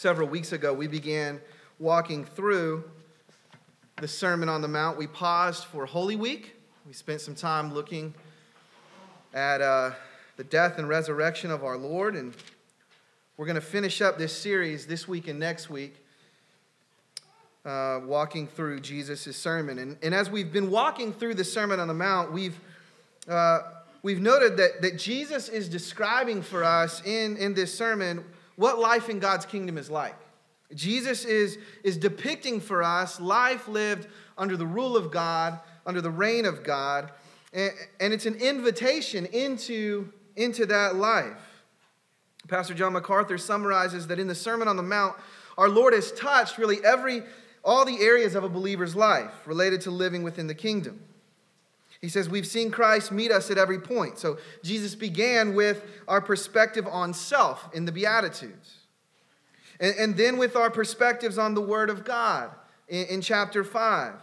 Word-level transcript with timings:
several 0.00 0.28
weeks 0.28 0.52
ago, 0.52 0.72
we 0.72 0.86
began 0.86 1.38
walking 1.78 2.24
through 2.24 2.82
the 4.00 4.08
Sermon 4.08 4.48
on 4.48 4.62
the 4.62 4.68
Mount. 4.68 4.96
We 4.96 5.06
paused 5.06 5.66
for 5.66 5.84
Holy 5.84 6.16
Week. 6.16 6.56
We 6.86 6.94
spent 6.94 7.20
some 7.20 7.34
time 7.34 7.74
looking 7.74 8.14
at 9.34 9.60
uh, 9.60 9.90
the 10.38 10.44
death 10.44 10.78
and 10.78 10.88
resurrection 10.88 11.50
of 11.50 11.64
our 11.64 11.76
Lord. 11.76 12.16
And 12.16 12.34
we're 13.36 13.44
going 13.44 13.56
to 13.56 13.60
finish 13.60 14.00
up 14.00 14.16
this 14.16 14.34
series 14.34 14.86
this 14.86 15.06
week 15.06 15.28
and 15.28 15.38
next 15.38 15.68
week, 15.68 15.94
uh, 17.66 18.00
walking 18.02 18.46
through 18.46 18.80
Jesus' 18.80 19.36
sermon. 19.36 19.78
And, 19.78 19.98
and 20.02 20.14
as 20.14 20.30
we've 20.30 20.50
been 20.50 20.70
walking 20.70 21.12
through 21.12 21.34
the 21.34 21.44
Sermon 21.44 21.78
on 21.78 21.88
the 21.88 21.94
Mount, 21.94 22.32
we've, 22.32 22.58
uh, 23.28 23.60
we've 24.02 24.22
noted 24.22 24.56
that, 24.56 24.80
that 24.80 24.98
Jesus 24.98 25.50
is 25.50 25.68
describing 25.68 26.40
for 26.40 26.64
us 26.64 27.04
in, 27.04 27.36
in 27.36 27.52
this 27.52 27.76
sermon 27.76 28.24
what 28.60 28.78
life 28.78 29.08
in 29.08 29.18
God's 29.18 29.46
kingdom 29.46 29.78
is 29.78 29.88
like. 29.88 30.14
Jesus 30.74 31.24
is, 31.24 31.56
is 31.82 31.96
depicting 31.96 32.60
for 32.60 32.82
us 32.82 33.18
life 33.18 33.66
lived 33.66 34.06
under 34.36 34.54
the 34.54 34.66
rule 34.66 34.98
of 34.98 35.10
God, 35.10 35.58
under 35.86 36.02
the 36.02 36.10
reign 36.10 36.44
of 36.44 36.62
God, 36.62 37.10
and, 37.54 37.72
and 38.00 38.12
it's 38.12 38.26
an 38.26 38.34
invitation 38.34 39.24
into 39.26 40.12
into 40.36 40.66
that 40.66 40.94
life. 40.94 41.64
Pastor 42.48 42.74
John 42.74 42.92
MacArthur 42.92 43.38
summarizes 43.38 44.06
that 44.08 44.18
in 44.18 44.28
the 44.28 44.34
Sermon 44.34 44.68
on 44.68 44.76
the 44.76 44.82
Mount, 44.82 45.16
our 45.58 45.68
Lord 45.68 45.94
has 45.94 46.12
touched 46.12 46.58
really 46.58 46.78
every, 46.84 47.22
all 47.64 47.84
the 47.84 48.00
areas 48.00 48.34
of 48.34 48.44
a 48.44 48.48
believer's 48.48 48.94
life 48.94 49.32
related 49.46 49.80
to 49.82 49.90
living 49.90 50.22
within 50.22 50.46
the 50.46 50.54
kingdom. 50.54 51.00
He 52.00 52.08
says, 52.08 52.28
We've 52.28 52.46
seen 52.46 52.70
Christ 52.70 53.12
meet 53.12 53.30
us 53.30 53.50
at 53.50 53.58
every 53.58 53.78
point. 53.78 54.18
So 54.18 54.38
Jesus 54.62 54.94
began 54.94 55.54
with 55.54 55.84
our 56.08 56.20
perspective 56.20 56.86
on 56.86 57.12
self 57.12 57.68
in 57.74 57.84
the 57.84 57.92
Beatitudes. 57.92 58.76
And, 59.78 59.94
and 59.96 60.16
then 60.16 60.38
with 60.38 60.56
our 60.56 60.70
perspectives 60.70 61.38
on 61.38 61.54
the 61.54 61.60
Word 61.60 61.90
of 61.90 62.04
God 62.04 62.50
in, 62.88 63.06
in 63.06 63.20
chapter 63.20 63.64
5. 63.64 64.14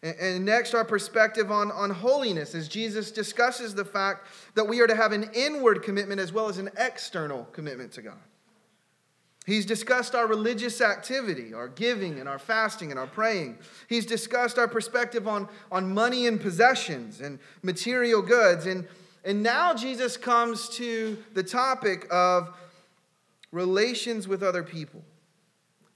And 0.00 0.44
next, 0.44 0.74
our 0.74 0.84
perspective 0.84 1.50
on, 1.50 1.72
on 1.72 1.90
holiness 1.90 2.54
as 2.54 2.68
Jesus 2.68 3.10
discusses 3.10 3.74
the 3.74 3.84
fact 3.84 4.28
that 4.54 4.68
we 4.68 4.80
are 4.80 4.86
to 4.86 4.94
have 4.94 5.10
an 5.10 5.28
inward 5.34 5.82
commitment 5.82 6.20
as 6.20 6.32
well 6.32 6.48
as 6.48 6.58
an 6.58 6.70
external 6.78 7.48
commitment 7.52 7.90
to 7.92 8.02
God. 8.02 8.18
He's 9.48 9.64
discussed 9.64 10.14
our 10.14 10.26
religious 10.26 10.82
activity, 10.82 11.54
our 11.54 11.68
giving 11.68 12.20
and 12.20 12.28
our 12.28 12.38
fasting 12.38 12.90
and 12.90 13.00
our 13.00 13.06
praying. 13.06 13.56
He's 13.88 14.04
discussed 14.04 14.58
our 14.58 14.68
perspective 14.68 15.26
on, 15.26 15.48
on 15.72 15.94
money 15.94 16.26
and 16.26 16.38
possessions 16.38 17.22
and 17.22 17.38
material 17.62 18.20
goods. 18.20 18.66
And, 18.66 18.86
and 19.24 19.42
now 19.42 19.72
Jesus 19.72 20.18
comes 20.18 20.68
to 20.76 21.16
the 21.32 21.42
topic 21.42 22.06
of 22.10 22.54
relations 23.50 24.28
with 24.28 24.42
other 24.42 24.62
people. 24.62 25.02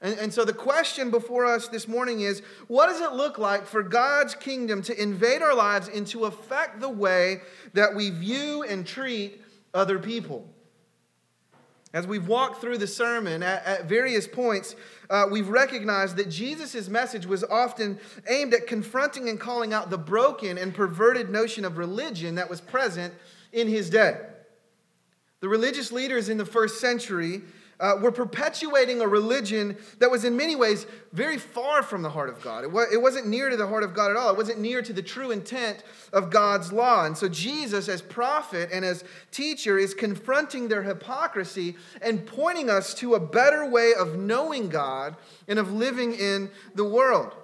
And, 0.01 0.19
and 0.19 0.33
so 0.33 0.47
the 0.47 0.55
question 0.55 1.11
before 1.11 1.45
us 1.45 1.69
this 1.69 1.87
morning 1.87 2.21
is 2.21 2.41
what 2.69 2.87
does 2.87 3.03
it 3.03 3.13
look 3.13 3.37
like 3.37 3.67
for 3.67 3.83
God's 3.83 4.35
kingdom 4.35 4.81
to 4.85 4.99
invade 4.99 5.43
our 5.43 5.55
lives 5.55 5.89
and 5.89 6.07
to 6.07 6.25
affect 6.25 6.81
the 6.81 6.89
way 6.89 7.43
that 7.75 7.95
we 7.95 8.09
view 8.09 8.63
and 8.63 8.87
treat 8.87 9.43
other 9.75 9.99
people? 9.99 10.49
As 11.95 12.07
we've 12.07 12.27
walked 12.27 12.61
through 12.61 12.79
the 12.79 12.87
sermon 12.87 13.43
at, 13.43 13.65
at 13.67 13.85
various 13.85 14.27
points, 14.27 14.75
uh, 15.11 15.27
we've 15.31 15.49
recognized 15.49 16.17
that 16.17 16.31
Jesus' 16.31 16.89
message 16.89 17.27
was 17.27 17.45
often 17.45 17.99
aimed 18.29 18.55
at 18.55 18.67
confronting 18.67 19.29
and 19.29 19.39
calling 19.39 19.75
out 19.75 19.91
the 19.91 19.99
broken 19.99 20.57
and 20.57 20.75
perverted 20.75 21.29
notion 21.29 21.65
of 21.65 21.77
religion 21.77 22.37
that 22.37 22.49
was 22.49 22.63
present 22.63 23.13
in 23.53 23.69
his 23.69 23.91
day. 23.91 24.19
The 25.41 25.49
religious 25.49 25.93
leaders 25.93 26.29
in 26.29 26.39
the 26.39 26.47
first 26.47 26.81
century 26.81 27.43
uh, 27.83 27.97
were 28.01 28.13
perpetuating 28.13 29.01
a 29.01 29.09
religion 29.09 29.77
that 29.99 30.09
was 30.09 30.25
in 30.25 30.37
many 30.37 30.55
ways 30.55 30.87
very 31.13 31.37
far 31.37 31.83
from 31.83 32.01
the 32.01 32.09
heart 32.09 32.29
of 32.29 32.41
God. 32.41 32.63
It, 32.63 32.71
was, 32.71 32.87
it 32.93 33.03
wasn't 33.03 33.27
near 33.27 33.51
to 33.51 33.57
the 33.57 33.67
heart 33.67 33.83
of 33.83 33.93
God 33.93 34.13
at 34.13 34.17
all. 34.17 34.31
It 34.31 34.37
wasn't 34.37 34.61
near 34.61 34.81
to 34.83 34.93
the 34.93 35.03
true 35.03 35.33
intent 35.33 35.83
of 36.13 36.31
God's 36.31 36.73
law. 36.73 37.05
And 37.05 37.19
so 37.19 37.29
Jesus, 37.29 37.89
as 37.89 38.01
prophet 38.01 38.71
and 38.73 38.85
as 38.85 39.03
teacher, 39.33 39.79
is 39.79 39.95
confronting 39.95 40.69
their 40.69 40.85
hypocrisy 40.85 41.75
and 42.01 42.25
pointing 42.25 42.71
us 42.71 42.95
to 42.95 43.15
a 43.15 43.21
better 43.21 43.69
way 43.69 43.93
of 43.99 44.17
knowing 44.17 44.69
God 44.69 45.17
and 45.49 45.59
of 45.59 45.73
living 45.73 46.15
in 46.15 46.51
the 46.77 46.85
world. 46.85 47.35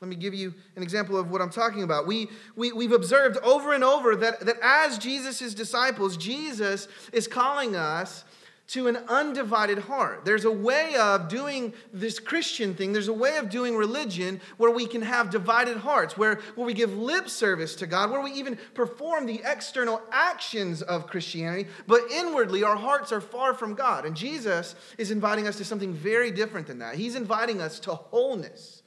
Let 0.00 0.08
me 0.08 0.16
give 0.16 0.34
you 0.34 0.54
an 0.76 0.84
example 0.84 1.18
of 1.18 1.30
what 1.32 1.42
I'm 1.42 1.50
talking 1.50 1.82
about. 1.82 2.06
We, 2.06 2.28
we, 2.54 2.70
we've 2.70 2.92
observed 2.92 3.38
over 3.38 3.72
and 3.72 3.82
over 3.82 4.14
that, 4.14 4.40
that 4.40 4.58
as 4.62 4.98
Jesus' 4.98 5.54
disciples, 5.54 6.16
Jesus 6.16 6.86
is 7.12 7.26
calling 7.26 7.74
us 7.74 8.24
to 8.68 8.88
an 8.88 8.96
undivided 9.08 9.78
heart. 9.78 10.24
There's 10.24 10.44
a 10.44 10.50
way 10.50 10.96
of 10.96 11.28
doing 11.28 11.72
this 11.92 12.18
Christian 12.18 12.74
thing, 12.74 12.92
there's 12.92 13.08
a 13.08 13.12
way 13.12 13.36
of 13.36 13.48
doing 13.48 13.76
religion 13.76 14.40
where 14.56 14.70
we 14.70 14.86
can 14.86 15.02
have 15.02 15.30
divided 15.30 15.76
hearts, 15.76 16.16
where, 16.16 16.40
where 16.56 16.66
we 16.66 16.74
give 16.74 16.96
lip 16.96 17.28
service 17.28 17.76
to 17.76 17.86
God, 17.86 18.10
where 18.10 18.20
we 18.20 18.32
even 18.32 18.58
perform 18.74 19.26
the 19.26 19.40
external 19.44 20.02
actions 20.10 20.82
of 20.82 21.06
Christianity, 21.06 21.68
but 21.86 22.00
inwardly 22.10 22.64
our 22.64 22.76
hearts 22.76 23.12
are 23.12 23.20
far 23.20 23.54
from 23.54 23.74
God. 23.74 24.04
And 24.04 24.16
Jesus 24.16 24.74
is 24.98 25.10
inviting 25.12 25.46
us 25.46 25.56
to 25.58 25.64
something 25.64 25.94
very 25.94 26.32
different 26.32 26.66
than 26.66 26.80
that. 26.80 26.96
He's 26.96 27.14
inviting 27.14 27.60
us 27.60 27.78
to 27.80 27.94
wholeness. 27.94 28.82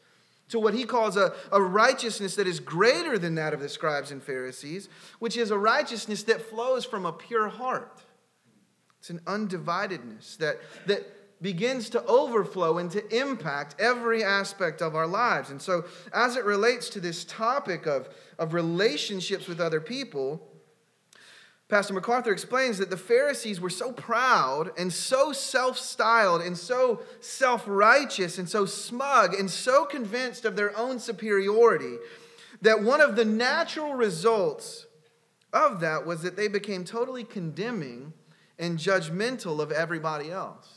To 0.50 0.60
what 0.60 0.74
he 0.74 0.84
calls 0.84 1.16
a, 1.16 1.36
a 1.52 1.62
righteousness 1.62 2.36
that 2.36 2.48
is 2.48 2.60
greater 2.60 3.20
than 3.20 3.36
that 3.36 3.54
of 3.54 3.60
the 3.60 3.70
scribes 3.70 4.10
and 4.10 4.22
Pharisees, 4.22 4.90
which 5.20 5.38
is 5.38 5.52
a 5.52 5.58
righteousness 5.58 6.24
that 6.24 6.42
flows 6.42 6.86
from 6.86 7.06
a 7.06 7.14
pure 7.14 7.50
heart. 7.50 8.02
It's 9.00 9.10
an 9.10 9.20
undividedness 9.26 10.38
that, 10.38 10.58
that 10.88 11.42
begins 11.42 11.90
to 11.92 12.04
overflow 12.06 12.78
and 12.78 12.92
to 12.92 13.18
impact 13.18 13.76
every 13.80 14.24
aspect 14.24 14.82
of 14.82 14.96
our 14.96 15.08
lives. 15.08 15.50
And 15.50 15.62
so, 15.62 15.86
as 16.14 16.36
it 16.36 16.44
relates 16.44 16.90
to 16.90 17.00
this 17.00 17.24
topic 17.24 17.86
of, 17.86 18.10
of 18.38 18.54
relationships 18.54 19.48
with 19.48 19.62
other 19.62 19.80
people, 19.80 20.46
Pastor 21.70 21.94
MacArthur 21.94 22.32
explains 22.32 22.80
that 22.80 22.90
the 22.90 22.98
Pharisees 22.98 23.62
were 23.62 23.70
so 23.70 23.92
proud 23.92 24.72
and 24.78 24.92
so 24.92 25.32
self 25.32 25.78
styled 25.78 26.42
and 26.42 26.58
so 26.58 27.04
self 27.20 27.64
righteous 27.68 28.40
and 28.40 28.50
so 28.50 28.66
smug 28.66 29.36
and 29.36 29.50
so 29.50 29.86
convinced 29.86 30.46
of 30.46 30.56
their 30.56 30.76
own 30.78 31.00
superiority 31.00 31.98
that 32.62 32.84
one 32.84 33.00
of 33.00 33.16
the 33.16 33.24
natural 33.24 33.94
results 33.94 34.88
of 35.54 35.80
that 35.80 36.06
was 36.06 36.24
that 36.24 36.36
they 36.36 36.48
became 36.48 36.84
totally 36.84 37.24
condemning 37.24 38.14
and 38.60 38.78
judgmental 38.78 39.62
of 39.62 39.72
everybody 39.72 40.30
else. 40.30 40.68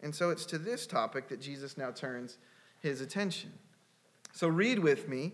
And 0.00 0.14
so 0.14 0.30
it's 0.30 0.44
to 0.46 0.58
this 0.58 0.86
topic 0.86 1.28
that 1.28 1.40
Jesus 1.40 1.78
now 1.78 1.92
turns 1.92 2.36
his 2.82 3.00
attention. 3.00 3.52
So 4.32 4.48
read 4.48 4.80
with 4.80 5.08
me 5.08 5.32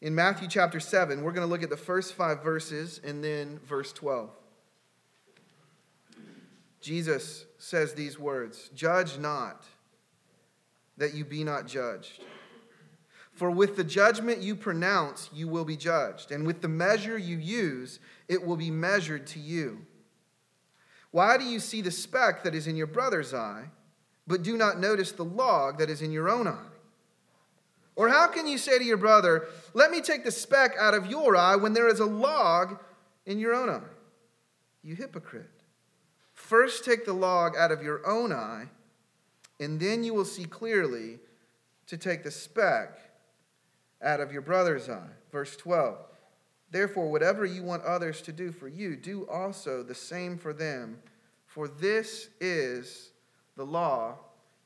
in 0.00 0.14
Matthew 0.14 0.48
chapter 0.48 0.80
7. 0.80 1.22
We're 1.22 1.32
going 1.32 1.46
to 1.46 1.50
look 1.50 1.62
at 1.62 1.70
the 1.70 1.76
first 1.76 2.14
five 2.14 2.42
verses 2.42 3.00
and 3.04 3.22
then 3.22 3.60
verse 3.64 3.92
12. 3.92 4.30
Jesus 6.80 7.44
says 7.58 7.94
these 7.94 8.18
words 8.18 8.70
Judge 8.74 9.18
not, 9.18 9.64
that 10.96 11.14
you 11.14 11.24
be 11.24 11.44
not 11.44 11.66
judged. 11.66 12.22
For 13.32 13.50
with 13.50 13.76
the 13.76 13.84
judgment 13.84 14.38
you 14.38 14.56
pronounce, 14.56 15.28
you 15.30 15.46
will 15.46 15.66
be 15.66 15.76
judged, 15.76 16.32
and 16.32 16.46
with 16.46 16.62
the 16.62 16.68
measure 16.68 17.18
you 17.18 17.36
use, 17.36 18.00
it 18.28 18.42
will 18.42 18.56
be 18.56 18.70
measured 18.70 19.26
to 19.28 19.38
you. 19.38 19.84
Why 21.10 21.36
do 21.38 21.44
you 21.44 21.60
see 21.60 21.80
the 21.80 21.90
speck 21.90 22.42
that 22.44 22.54
is 22.54 22.66
in 22.66 22.76
your 22.76 22.86
brother's 22.86 23.32
eye, 23.32 23.64
but 24.26 24.42
do 24.42 24.56
not 24.56 24.78
notice 24.78 25.12
the 25.12 25.24
log 25.24 25.78
that 25.78 25.90
is 25.90 26.02
in 26.02 26.12
your 26.12 26.28
own 26.28 26.46
eye? 26.46 26.72
Or 27.94 28.10
how 28.10 28.26
can 28.26 28.46
you 28.46 28.58
say 28.58 28.78
to 28.78 28.84
your 28.84 28.98
brother, 28.98 29.48
Let 29.72 29.90
me 29.90 30.00
take 30.00 30.24
the 30.24 30.30
speck 30.30 30.72
out 30.78 30.94
of 30.94 31.06
your 31.06 31.36
eye 31.36 31.56
when 31.56 31.72
there 31.72 31.88
is 31.88 32.00
a 32.00 32.04
log 32.04 32.78
in 33.24 33.38
your 33.38 33.54
own 33.54 33.70
eye? 33.70 33.80
You 34.82 34.94
hypocrite. 34.94 35.50
First 36.34 36.84
take 36.84 37.06
the 37.06 37.14
log 37.14 37.56
out 37.56 37.72
of 37.72 37.82
your 37.82 38.06
own 38.06 38.32
eye, 38.32 38.66
and 39.58 39.80
then 39.80 40.04
you 40.04 40.12
will 40.12 40.26
see 40.26 40.44
clearly 40.44 41.18
to 41.86 41.96
take 41.96 42.22
the 42.22 42.30
speck 42.30 42.98
out 44.02 44.20
of 44.20 44.32
your 44.32 44.42
brother's 44.42 44.88
eye. 44.88 45.08
Verse 45.32 45.56
12. 45.56 45.96
Therefore, 46.70 47.10
whatever 47.10 47.44
you 47.44 47.62
want 47.62 47.84
others 47.84 48.20
to 48.22 48.32
do 48.32 48.50
for 48.50 48.68
you, 48.68 48.96
do 48.96 49.26
also 49.28 49.82
the 49.82 49.94
same 49.94 50.36
for 50.36 50.52
them. 50.52 50.98
For 51.46 51.68
this 51.68 52.28
is 52.40 53.10
the 53.56 53.64
law 53.64 54.18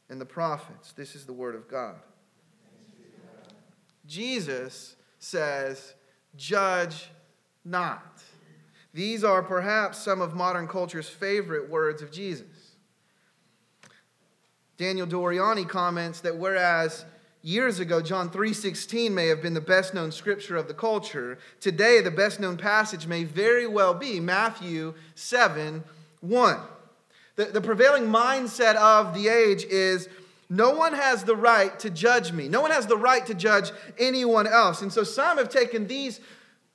and 0.08 0.20
the 0.20 0.26
prophets. 0.26 0.92
This 0.92 1.14
is 1.14 1.26
the 1.26 1.32
word 1.32 1.54
of 1.54 1.68
God. 1.68 1.96
Jesus 4.06 4.96
says, 5.18 5.94
Judge 6.36 7.10
not. 7.64 8.22
These 8.92 9.22
are 9.22 9.42
perhaps 9.42 9.98
some 9.98 10.20
of 10.20 10.34
modern 10.34 10.66
culture's 10.66 11.08
favorite 11.08 11.70
words 11.70 12.02
of 12.02 12.10
Jesus. 12.10 12.46
Daniel 14.76 15.06
Doriani 15.06 15.68
comments 15.68 16.20
that 16.22 16.36
whereas 16.36 17.04
years 17.42 17.80
ago 17.80 18.00
john 18.02 18.28
3.16 18.30 19.10
may 19.10 19.28
have 19.28 19.40
been 19.40 19.54
the 19.54 19.60
best 19.60 19.94
known 19.94 20.12
scripture 20.12 20.56
of 20.56 20.68
the 20.68 20.74
culture 20.74 21.38
today 21.60 22.00
the 22.00 22.10
best 22.10 22.40
known 22.40 22.56
passage 22.56 23.06
may 23.06 23.24
very 23.24 23.66
well 23.66 23.94
be 23.94 24.20
matthew 24.20 24.94
7 25.14 25.82
1 26.20 26.58
The, 27.36 27.46
the 27.46 27.60
prevailing 27.60 28.04
mindset 28.04 28.76
of 28.76 29.14
the 29.14 29.28
age 29.28 29.64
is 29.64 30.08
no 30.50 30.72
one 30.72 30.92
has 30.92 31.22
the 31.22 31.36
right 31.36 31.78
to 31.78 31.90
judge 31.90 32.32
me. 32.32 32.48
No 32.48 32.60
one 32.60 32.72
has 32.72 32.86
the 32.88 32.96
right 32.96 33.24
to 33.26 33.34
judge 33.34 33.70
anyone 33.98 34.48
else. 34.48 34.82
And 34.82 34.92
so 34.92 35.04
some 35.04 35.38
have 35.38 35.48
taken 35.48 35.86
these 35.86 36.20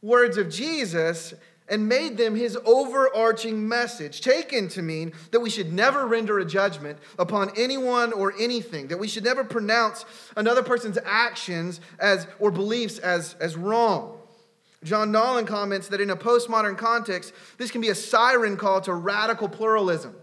words 0.02 0.38
of 0.38 0.50
Jesus 0.50 1.34
and 1.68 1.90
made 1.90 2.18
them 2.18 2.36
his 2.36 2.58
overarching 2.66 3.68
message, 3.68 4.22
taken 4.22 4.68
to 4.70 4.82
mean 4.82 5.14
that 5.32 5.40
we 5.40 5.50
should 5.50 5.74
never 5.74 6.06
render 6.06 6.40
a 6.40 6.46
judgment 6.46 7.00
upon 7.18 7.52
anyone 7.58 8.14
or 8.14 8.34
anything, 8.40 8.88
that 8.88 9.00
we 9.00 9.08
should 9.08 9.24
never 9.24 9.44
pronounce 9.44 10.06
another 10.36 10.62
person's 10.62 10.98
actions 11.06 11.82
as, 12.00 12.28
or 12.40 12.52
beliefs 12.52 13.00
as, 13.00 13.36
as 13.40 13.56
wrong. 13.56 14.20
John 14.84 15.12
Nolland 15.12 15.48
comments 15.48 15.88
that 15.88 16.00
in 16.00 16.12
a 16.12 16.16
postmodern 16.16 16.78
context, 16.78 17.34
this 17.58 17.72
can 17.72 17.82
be 17.82 17.90
a 17.90 17.96
siren 17.96 18.56
call 18.56 18.82
to 18.82 18.94
radical 18.94 19.50
pluralism. 19.50 20.16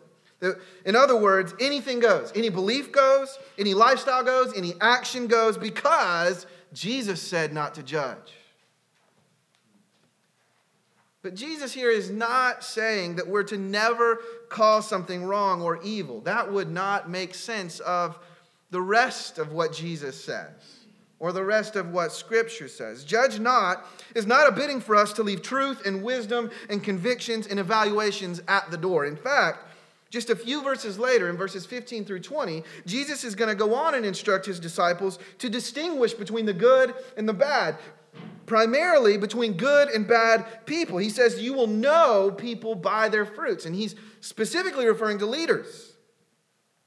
In 0.84 0.96
other 0.96 1.16
words, 1.16 1.54
anything 1.60 2.00
goes. 2.00 2.32
Any 2.34 2.48
belief 2.48 2.90
goes, 2.92 3.38
any 3.58 3.74
lifestyle 3.74 4.24
goes, 4.24 4.56
any 4.56 4.74
action 4.80 5.26
goes 5.26 5.56
because 5.56 6.46
Jesus 6.72 7.20
said 7.20 7.52
not 7.52 7.74
to 7.74 7.82
judge. 7.82 8.34
But 11.22 11.36
Jesus 11.36 11.72
here 11.72 11.90
is 11.90 12.10
not 12.10 12.64
saying 12.64 13.16
that 13.16 13.28
we're 13.28 13.44
to 13.44 13.56
never 13.56 14.18
call 14.48 14.82
something 14.82 15.24
wrong 15.24 15.62
or 15.62 15.80
evil. 15.82 16.20
That 16.22 16.52
would 16.52 16.70
not 16.70 17.08
make 17.08 17.34
sense 17.34 17.78
of 17.80 18.18
the 18.70 18.80
rest 18.80 19.38
of 19.38 19.52
what 19.52 19.72
Jesus 19.72 20.22
says 20.22 20.82
or 21.20 21.32
the 21.32 21.44
rest 21.44 21.76
of 21.76 21.92
what 21.92 22.10
Scripture 22.10 22.66
says. 22.66 23.04
Judge 23.04 23.38
not 23.38 23.86
is 24.16 24.26
not 24.26 24.48
a 24.48 24.52
bidding 24.52 24.80
for 24.80 24.96
us 24.96 25.12
to 25.12 25.22
leave 25.22 25.40
truth 25.40 25.86
and 25.86 26.02
wisdom 26.02 26.50
and 26.68 26.82
convictions 26.82 27.46
and 27.46 27.60
evaluations 27.60 28.42
at 28.48 28.68
the 28.72 28.76
door. 28.76 29.06
In 29.06 29.16
fact, 29.16 29.68
just 30.10 30.30
a 30.30 30.36
few 30.36 30.62
verses 30.62 30.98
later, 30.98 31.30
in 31.30 31.36
verses 31.36 31.64
15 31.64 32.04
through 32.04 32.20
20, 32.20 32.64
Jesus 32.84 33.22
is 33.22 33.36
going 33.36 33.48
to 33.48 33.54
go 33.54 33.72
on 33.72 33.94
and 33.94 34.04
instruct 34.04 34.44
his 34.44 34.58
disciples 34.58 35.20
to 35.38 35.48
distinguish 35.48 36.12
between 36.12 36.44
the 36.44 36.52
good 36.52 36.92
and 37.16 37.28
the 37.28 37.32
bad, 37.32 37.76
primarily 38.46 39.16
between 39.18 39.54
good 39.54 39.88
and 39.88 40.06
bad 40.06 40.66
people. 40.66 40.98
He 40.98 41.10
says, 41.10 41.40
You 41.40 41.54
will 41.54 41.66
know 41.66 42.30
people 42.30 42.74
by 42.74 43.08
their 43.08 43.24
fruits. 43.24 43.66
And 43.66 43.74
he's 43.74 43.94
specifically 44.20 44.86
referring 44.86 45.18
to 45.18 45.26
leaders. 45.26 45.92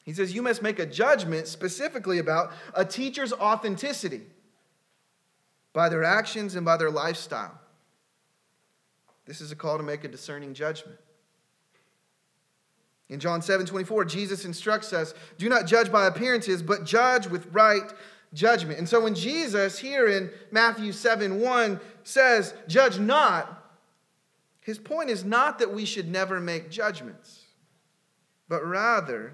He 0.04 0.14
says, 0.14 0.34
You 0.34 0.42
must 0.42 0.62
make 0.62 0.80
a 0.80 0.86
judgment 0.86 1.48
specifically 1.48 2.20
about 2.20 2.52
a 2.74 2.86
teacher's 2.86 3.34
authenticity 3.34 4.22
by 5.74 5.90
their 5.90 6.04
actions 6.04 6.56
and 6.56 6.66
by 6.66 6.78
their 6.78 6.92
lifestyle. 6.92 7.60
This 9.26 9.42
is 9.42 9.52
a 9.52 9.56
call 9.56 9.78
to 9.78 9.84
make 9.84 10.04
a 10.04 10.08
discerning 10.08 10.54
judgment. 10.54 11.00
In 13.10 13.20
John 13.20 13.42
7 13.42 13.66
24, 13.66 14.06
Jesus 14.06 14.46
instructs 14.46 14.94
us 14.94 15.14
do 15.38 15.50
not 15.50 15.68
judge 15.68 15.92
by 15.92 16.08
appearances, 16.08 16.64
but 16.64 16.86
judge 16.86 17.28
with 17.28 17.48
right 17.54 17.92
judgment. 18.36 18.78
And 18.78 18.88
so 18.88 19.02
when 19.02 19.16
Jesus 19.16 19.80
here 19.80 20.08
in 20.08 20.30
Matthew 20.52 20.92
7 20.92 21.40
1 21.40 21.80
says, 22.04 22.54
judge 22.68 23.00
not, 23.00 23.64
his 24.62 24.78
point 24.78 25.10
is 25.10 25.24
not 25.24 25.58
that 25.60 25.74
we 25.74 25.86
should 25.86 26.12
never 26.12 26.40
make 26.40 26.70
judgments, 26.70 27.46
but 28.48 28.64
rather 28.64 29.34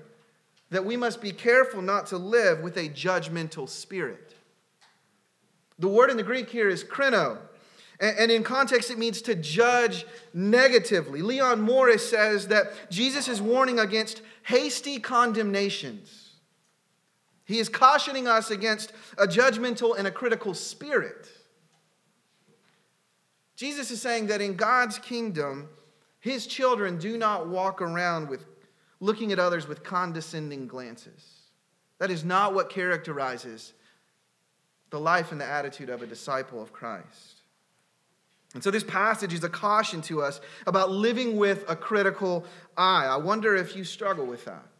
that 0.69 0.85
we 0.85 0.95
must 0.95 1.21
be 1.21 1.31
careful 1.31 1.81
not 1.81 2.07
to 2.07 2.17
live 2.17 2.61
with 2.61 2.77
a 2.77 2.87
judgmental 2.87 3.67
spirit. 3.67 4.35
The 5.79 5.87
word 5.87 6.09
in 6.09 6.17
the 6.17 6.23
Greek 6.23 6.49
here 6.49 6.69
is 6.69 6.83
krino, 6.83 7.37
and 7.99 8.31
in 8.31 8.41
context, 8.43 8.89
it 8.89 8.97
means 8.97 9.21
to 9.23 9.35
judge 9.35 10.07
negatively. 10.33 11.21
Leon 11.21 11.61
Morris 11.61 12.09
says 12.09 12.47
that 12.47 12.89
Jesus 12.89 13.27
is 13.27 13.39
warning 13.39 13.77
against 13.77 14.23
hasty 14.41 14.99
condemnations. 14.99 16.20
He 17.51 17.59
is 17.59 17.67
cautioning 17.67 18.29
us 18.29 18.49
against 18.49 18.93
a 19.17 19.27
judgmental 19.27 19.97
and 19.97 20.07
a 20.07 20.11
critical 20.11 20.53
spirit. 20.53 21.27
Jesus 23.57 23.91
is 23.91 24.01
saying 24.01 24.27
that 24.27 24.39
in 24.39 24.55
God's 24.55 24.97
kingdom, 24.97 25.67
his 26.21 26.47
children 26.47 26.97
do 26.97 27.17
not 27.17 27.49
walk 27.49 27.81
around 27.81 28.29
with 28.29 28.45
looking 29.01 29.33
at 29.33 29.39
others 29.39 29.67
with 29.67 29.83
condescending 29.83 30.65
glances. 30.65 31.41
That 31.99 32.09
is 32.09 32.23
not 32.23 32.53
what 32.53 32.69
characterizes 32.69 33.73
the 34.89 35.01
life 35.01 35.33
and 35.33 35.41
the 35.41 35.45
attitude 35.45 35.89
of 35.89 36.01
a 36.01 36.07
disciple 36.07 36.61
of 36.61 36.71
Christ. 36.71 37.41
And 38.53 38.63
so, 38.63 38.71
this 38.71 38.85
passage 38.85 39.33
is 39.33 39.43
a 39.43 39.49
caution 39.49 40.01
to 40.03 40.21
us 40.21 40.39
about 40.67 40.89
living 40.89 41.35
with 41.35 41.69
a 41.69 41.75
critical 41.75 42.45
eye. 42.77 43.07
I 43.07 43.17
wonder 43.17 43.57
if 43.57 43.75
you 43.75 43.83
struggle 43.83 44.25
with 44.25 44.45
that. 44.45 44.70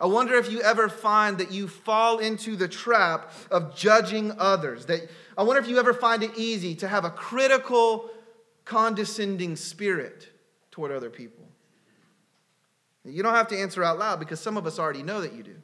I 0.00 0.06
wonder 0.06 0.34
if 0.34 0.50
you 0.50 0.62
ever 0.62 0.88
find 0.88 1.36
that 1.38 1.52
you 1.52 1.68
fall 1.68 2.18
into 2.18 2.56
the 2.56 2.68
trap 2.68 3.32
of 3.50 3.76
judging 3.76 4.32
others. 4.38 4.86
That 4.86 5.10
I 5.36 5.42
wonder 5.42 5.60
if 5.60 5.68
you 5.68 5.78
ever 5.78 5.92
find 5.92 6.22
it 6.22 6.30
easy 6.36 6.74
to 6.76 6.88
have 6.88 7.04
a 7.04 7.10
critical, 7.10 8.08
condescending 8.64 9.56
spirit 9.56 10.28
toward 10.70 10.90
other 10.90 11.10
people. 11.10 11.44
You 13.04 13.22
don't 13.22 13.34
have 13.34 13.48
to 13.48 13.58
answer 13.58 13.84
out 13.84 13.98
loud 13.98 14.20
because 14.20 14.40
some 14.40 14.56
of 14.56 14.66
us 14.66 14.78
already 14.78 15.02
know 15.02 15.20
that 15.20 15.34
you 15.34 15.42
do. 15.42 15.56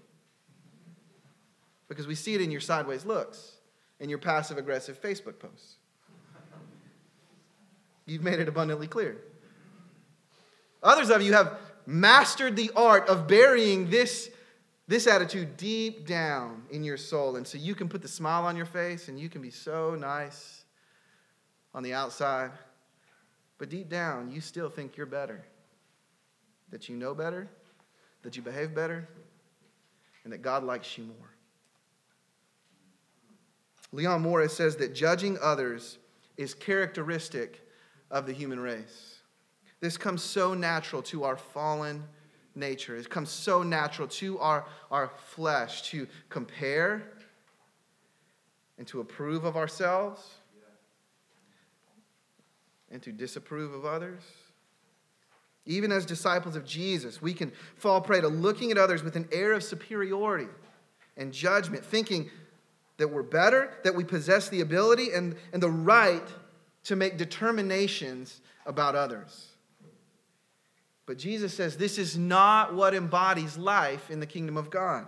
Because 1.88 2.06
we 2.06 2.14
see 2.14 2.34
it 2.34 2.40
in 2.40 2.50
your 2.50 2.60
sideways 2.60 3.04
looks 3.06 3.52
and 4.00 4.10
your 4.10 4.18
passive 4.18 4.58
aggressive 4.58 5.00
Facebook 5.00 5.38
posts. 5.38 5.76
You've 8.06 8.22
made 8.22 8.38
it 8.38 8.48
abundantly 8.48 8.86
clear. 8.86 9.16
Others 10.82 11.10
of 11.10 11.22
you 11.22 11.32
have 11.32 11.58
mastered 11.86 12.56
the 12.56 12.70
art 12.74 13.08
of 13.08 13.26
burying 13.26 13.88
this, 13.88 14.30
this 14.88 15.06
attitude 15.06 15.56
deep 15.56 16.06
down 16.06 16.62
in 16.70 16.82
your 16.84 16.96
soul. 16.96 17.36
And 17.36 17.46
so 17.46 17.58
you 17.58 17.74
can 17.74 17.88
put 17.88 18.02
the 18.02 18.08
smile 18.08 18.44
on 18.44 18.56
your 18.56 18.66
face 18.66 19.08
and 19.08 19.18
you 19.18 19.28
can 19.28 19.40
be 19.40 19.50
so 19.50 19.94
nice 19.94 20.64
on 21.74 21.82
the 21.82 21.94
outside. 21.94 22.50
But 23.58 23.70
deep 23.70 23.88
down, 23.88 24.30
you 24.30 24.40
still 24.40 24.68
think 24.68 24.96
you're 24.96 25.06
better. 25.06 25.44
That 26.70 26.88
you 26.88 26.96
know 26.96 27.14
better, 27.14 27.48
that 28.22 28.36
you 28.36 28.42
behave 28.42 28.74
better, 28.74 29.08
and 30.24 30.32
that 30.32 30.42
God 30.42 30.64
likes 30.64 30.98
you 30.98 31.04
more. 31.04 31.30
Leon 33.92 34.20
Morris 34.20 34.56
says 34.56 34.76
that 34.76 34.94
judging 34.94 35.38
others 35.40 35.98
is 36.36 36.52
characteristic 36.52 37.66
of 38.10 38.26
the 38.26 38.32
human 38.32 38.58
race. 38.58 39.15
This 39.80 39.96
comes 39.96 40.22
so 40.22 40.54
natural 40.54 41.02
to 41.02 41.24
our 41.24 41.36
fallen 41.36 42.04
nature. 42.54 42.96
It 42.96 43.10
comes 43.10 43.30
so 43.30 43.62
natural 43.62 44.08
to 44.08 44.38
our, 44.38 44.64
our 44.90 45.10
flesh 45.28 45.90
to 45.90 46.06
compare 46.28 47.02
and 48.78 48.86
to 48.88 49.00
approve 49.00 49.44
of 49.44 49.56
ourselves 49.56 50.22
and 52.90 53.02
to 53.02 53.12
disapprove 53.12 53.74
of 53.74 53.84
others. 53.84 54.22
Even 55.66 55.90
as 55.90 56.06
disciples 56.06 56.54
of 56.54 56.64
Jesus, 56.64 57.20
we 57.20 57.34
can 57.34 57.52
fall 57.76 58.00
prey 58.00 58.20
to 58.20 58.28
looking 58.28 58.70
at 58.70 58.78
others 58.78 59.02
with 59.02 59.16
an 59.16 59.28
air 59.32 59.52
of 59.52 59.64
superiority 59.64 60.46
and 61.16 61.32
judgment, 61.32 61.84
thinking 61.84 62.30
that 62.98 63.08
we're 63.08 63.22
better, 63.22 63.74
that 63.82 63.94
we 63.94 64.04
possess 64.04 64.48
the 64.48 64.60
ability 64.60 65.08
and, 65.12 65.34
and 65.52 65.62
the 65.62 65.70
right 65.70 66.26
to 66.84 66.94
make 66.94 67.18
determinations 67.18 68.40
about 68.64 68.94
others. 68.94 69.55
But 71.06 71.18
Jesus 71.18 71.54
says 71.54 71.76
this 71.76 71.98
is 71.98 72.18
not 72.18 72.74
what 72.74 72.92
embodies 72.92 73.56
life 73.56 74.10
in 74.10 74.20
the 74.20 74.26
kingdom 74.26 74.56
of 74.56 74.70
God. 74.70 75.06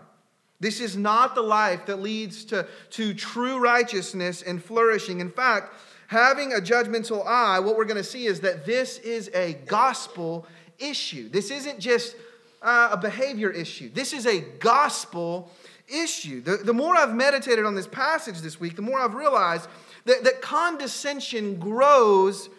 This 0.60 0.80
is 0.80 0.96
not 0.96 1.34
the 1.34 1.42
life 1.42 1.86
that 1.86 2.00
leads 2.00 2.44
to, 2.46 2.66
to 2.90 3.14
true 3.14 3.58
righteousness 3.58 4.42
and 4.42 4.62
flourishing. 4.62 5.20
In 5.20 5.30
fact, 5.30 5.74
having 6.08 6.52
a 6.52 6.56
judgmental 6.56 7.24
eye, 7.26 7.60
what 7.60 7.76
we're 7.76 7.84
going 7.84 7.96
to 7.96 8.04
see 8.04 8.26
is 8.26 8.40
that 8.40 8.64
this 8.64 8.98
is 8.98 9.30
a 9.34 9.54
gospel 9.66 10.46
issue. 10.78 11.28
This 11.28 11.50
isn't 11.50 11.78
just 11.78 12.16
uh, 12.60 12.90
a 12.92 12.96
behavior 12.96 13.50
issue, 13.50 13.90
this 13.92 14.12
is 14.12 14.26
a 14.26 14.40
gospel 14.40 15.50
issue. 15.88 16.40
The, 16.40 16.56
the 16.56 16.74
more 16.74 16.96
I've 16.96 17.14
meditated 17.14 17.64
on 17.64 17.74
this 17.74 17.86
passage 17.86 18.40
this 18.40 18.58
week, 18.58 18.74
the 18.76 18.82
more 18.82 19.00
I've 19.00 19.14
realized 19.14 19.68
that, 20.06 20.24
that 20.24 20.42
condescension 20.42 21.58
grows 21.58 22.50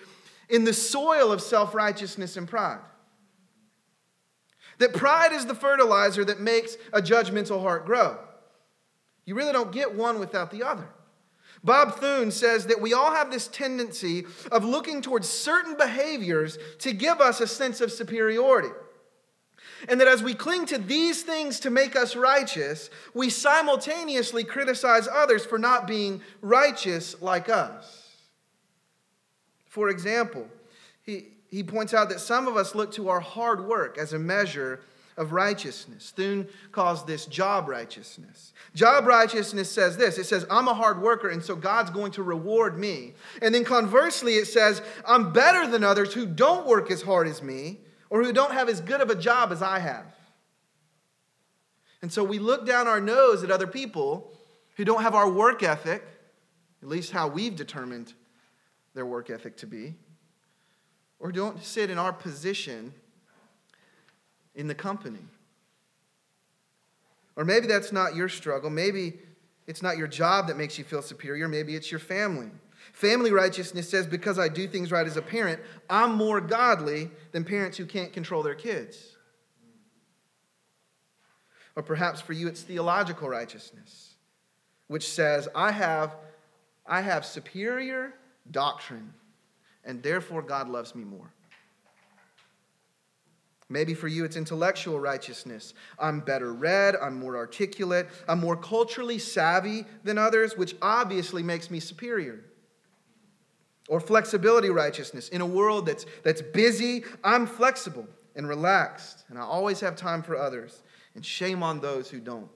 in 0.48 0.64
the 0.64 0.74
soil 0.74 1.32
of 1.32 1.42
self 1.42 1.76
righteousness 1.76 2.38
and 2.38 2.48
pride. 2.48 2.80
That 4.80 4.94
pride 4.94 5.32
is 5.32 5.46
the 5.46 5.56
fertilizer 5.56 6.26
that 6.26 6.40
makes 6.40 6.78
a 6.92 7.02
judgmental 7.02 7.62
heart 7.62 7.86
grow. 7.86 8.18
You 9.26 9.36
really 9.36 9.54
don't 9.54 9.72
get 9.72 9.94
one 9.94 10.20
without 10.20 10.52
the 10.52 10.64
other. 10.64 10.88
Bob 11.64 12.00
Thune 12.00 12.32
says 12.32 12.66
that 12.68 12.82
we 12.82 12.94
all 12.94 13.14
have 13.14 13.30
this 13.30 13.48
tendency 13.48 14.26
of 14.52 14.64
looking 14.64 15.02
towards 15.02 15.30
certain 15.30 15.76
behaviors 15.76 16.58
to 16.80 16.94
give 16.94 17.20
us 17.20 17.42
a 17.42 17.48
sense 17.48 17.82
of 17.82 17.92
superiority. 17.92 18.70
And 19.88 20.00
that 20.00 20.08
as 20.08 20.24
we 20.24 20.34
cling 20.34 20.66
to 20.68 20.78
these 20.78 21.24
things 21.24 21.60
to 21.62 21.70
make 21.70 21.96
us 21.96 22.16
righteous, 22.16 22.90
we 23.14 23.30
simultaneously 23.30 24.44
criticize 24.44 25.08
others 25.08 25.46
for 25.46 25.58
not 25.58 25.88
being 25.88 26.22
righteous 26.42 27.22
like 27.22 27.50
us. 27.50 28.08
For 29.68 29.90
example, 29.90 30.48
he, 31.04 31.28
he 31.50 31.64
points 31.64 31.94
out 31.94 32.10
that 32.10 32.20
some 32.20 32.48
of 32.48 32.56
us 32.56 32.76
look 32.76 32.92
to 32.94 33.10
our 33.10 33.20
hard 33.20 33.66
work 33.66 33.98
as 33.98 34.14
a 34.14 34.20
measure 34.20 34.82
of 35.18 35.34
righteousness. 35.34 36.14
Thune 36.16 36.48
calls 36.72 37.06
this 37.06 37.26
job 37.26 37.68
righteousness. 37.68 38.54
Job 38.74 39.06
righteousness 39.06 39.70
says 39.70 39.98
this 39.98 40.18
it 40.18 40.24
says, 40.26 40.46
I'm 40.50 40.68
a 40.68 40.74
hard 40.74 41.02
worker, 41.02 41.30
and 41.30 41.44
so 41.44 41.56
God's 41.56 41.90
going 41.90 42.14
to 42.14 42.24
reward 42.24 42.78
me. 42.78 43.14
And 43.42 43.54
then 43.54 43.66
conversely, 43.66 44.36
it 44.36 44.46
says, 44.46 44.82
I'm 45.06 45.34
better 45.34 45.68
than 45.68 45.84
others 45.84 46.14
who 46.14 46.26
don't 46.26 46.66
work 46.66 46.90
as 46.90 47.02
hard 47.02 47.28
as 47.28 47.44
me 47.44 47.80
or 48.10 48.24
who 48.24 48.32
don't 48.32 48.54
have 48.54 48.70
as 48.70 48.80
good 48.80 49.02
of 49.02 49.10
a 49.10 49.16
job 49.16 49.52
as 49.52 49.62
I 49.62 49.80
have. 49.80 50.06
And 52.02 52.12
so 52.12 52.24
we 52.24 52.40
look 52.40 52.66
down 52.66 52.88
our 52.88 53.02
nose 53.02 53.44
at 53.44 53.52
other 53.52 53.68
people 53.68 54.32
who 54.78 54.86
don't 54.86 55.02
have 55.02 55.16
our 55.16 55.30
work 55.30 55.64
ethic, 55.64 56.02
at 56.82 56.88
least 56.88 57.12
how 57.12 57.28
we've 57.28 57.56
determined 57.56 58.14
their 58.94 59.06
work 59.06 59.30
ethic 59.30 59.58
to 59.58 59.68
be, 59.68 59.96
or 61.20 61.32
don't 61.32 61.64
sit 61.64 61.90
in 61.90 61.98
our 61.98 62.14
position 62.14 62.94
in 64.56 64.68
the 64.68 64.76
company. 64.76 65.26
Or 67.36 67.46
maybe 67.46 67.68
that's 67.68 67.92
not 67.92 68.16
your 68.16 68.30
struggle. 68.30 68.70
Maybe 68.70 69.20
it's 69.68 69.82
not 69.82 69.98
your 69.98 70.08
job 70.08 70.48
that 70.48 70.58
makes 70.58 70.78
you 70.78 70.84
feel 70.84 71.02
superior. 71.02 71.48
Maybe 71.48 71.76
it's 71.76 71.92
your 71.92 72.00
family. 72.00 72.50
Family 72.92 73.32
righteousness 73.32 73.90
says, 73.90 74.08
because 74.08 74.40
I 74.40 74.50
do 74.50 74.68
things 74.68 74.92
right 74.92 75.06
as 75.06 75.16
a 75.16 75.22
parent, 75.22 75.62
I'm 75.90 76.16
more 76.16 76.42
godly 76.42 77.12
than 77.32 77.44
parents 77.44 77.78
who 77.78 77.86
can't 77.86 78.12
control 78.12 78.44
their 78.44 78.56
kids. 78.56 79.16
Or 81.76 81.84
perhaps 81.84 82.20
for 82.20 82.34
you, 82.34 82.48
it's 82.48 82.62
theological 82.62 83.30
righteousness, 83.30 84.16
which 84.88 85.08
says, 85.08 85.48
I 85.56 85.72
have, 85.72 86.16
I 86.86 87.02
have 87.02 87.26
superior 87.26 88.14
doctrine, 88.52 89.14
and 89.90 90.04
therefore 90.04 90.44
God 90.44 90.70
loves 90.70 90.94
me 90.94 91.04
more. 91.04 91.34
Maybe 93.70 93.96
for 93.96 94.08
you, 94.08 94.24
it's 94.24 94.36
intellectual 94.36 95.00
righteousness. 95.00 95.74
I'm 95.98 96.20
better 96.20 96.54
read, 96.54 96.96
I'm 96.96 97.20
more 97.20 97.36
articulate, 97.36 98.08
I'm 98.28 98.40
more 98.40 98.56
culturally 98.56 99.18
savvy 99.18 99.86
than 100.04 100.20
others, 100.20 100.56
which 100.56 100.76
obviously 100.80 101.42
makes 101.42 101.72
me 101.72 101.80
superior. 101.80 102.46
Or 103.88 104.00
flexibility 104.00 104.70
righteousness. 104.70 105.30
In 105.30 105.42
a 105.42 105.46
world 105.46 105.88
that's, 105.88 106.06
that's 106.24 106.44
busy, 106.44 107.04
I'm 107.24 107.48
flexible 107.48 108.08
and 108.36 108.48
relaxed, 108.48 109.26
and 109.30 109.40
I 109.40 109.42
always 109.42 109.80
have 109.80 109.96
time 109.96 110.22
for 110.22 110.38
others. 110.38 110.84
And 111.16 111.26
shame 111.26 111.64
on 111.64 111.80
those 111.80 112.12
who 112.12 112.20
don't. 112.20 112.48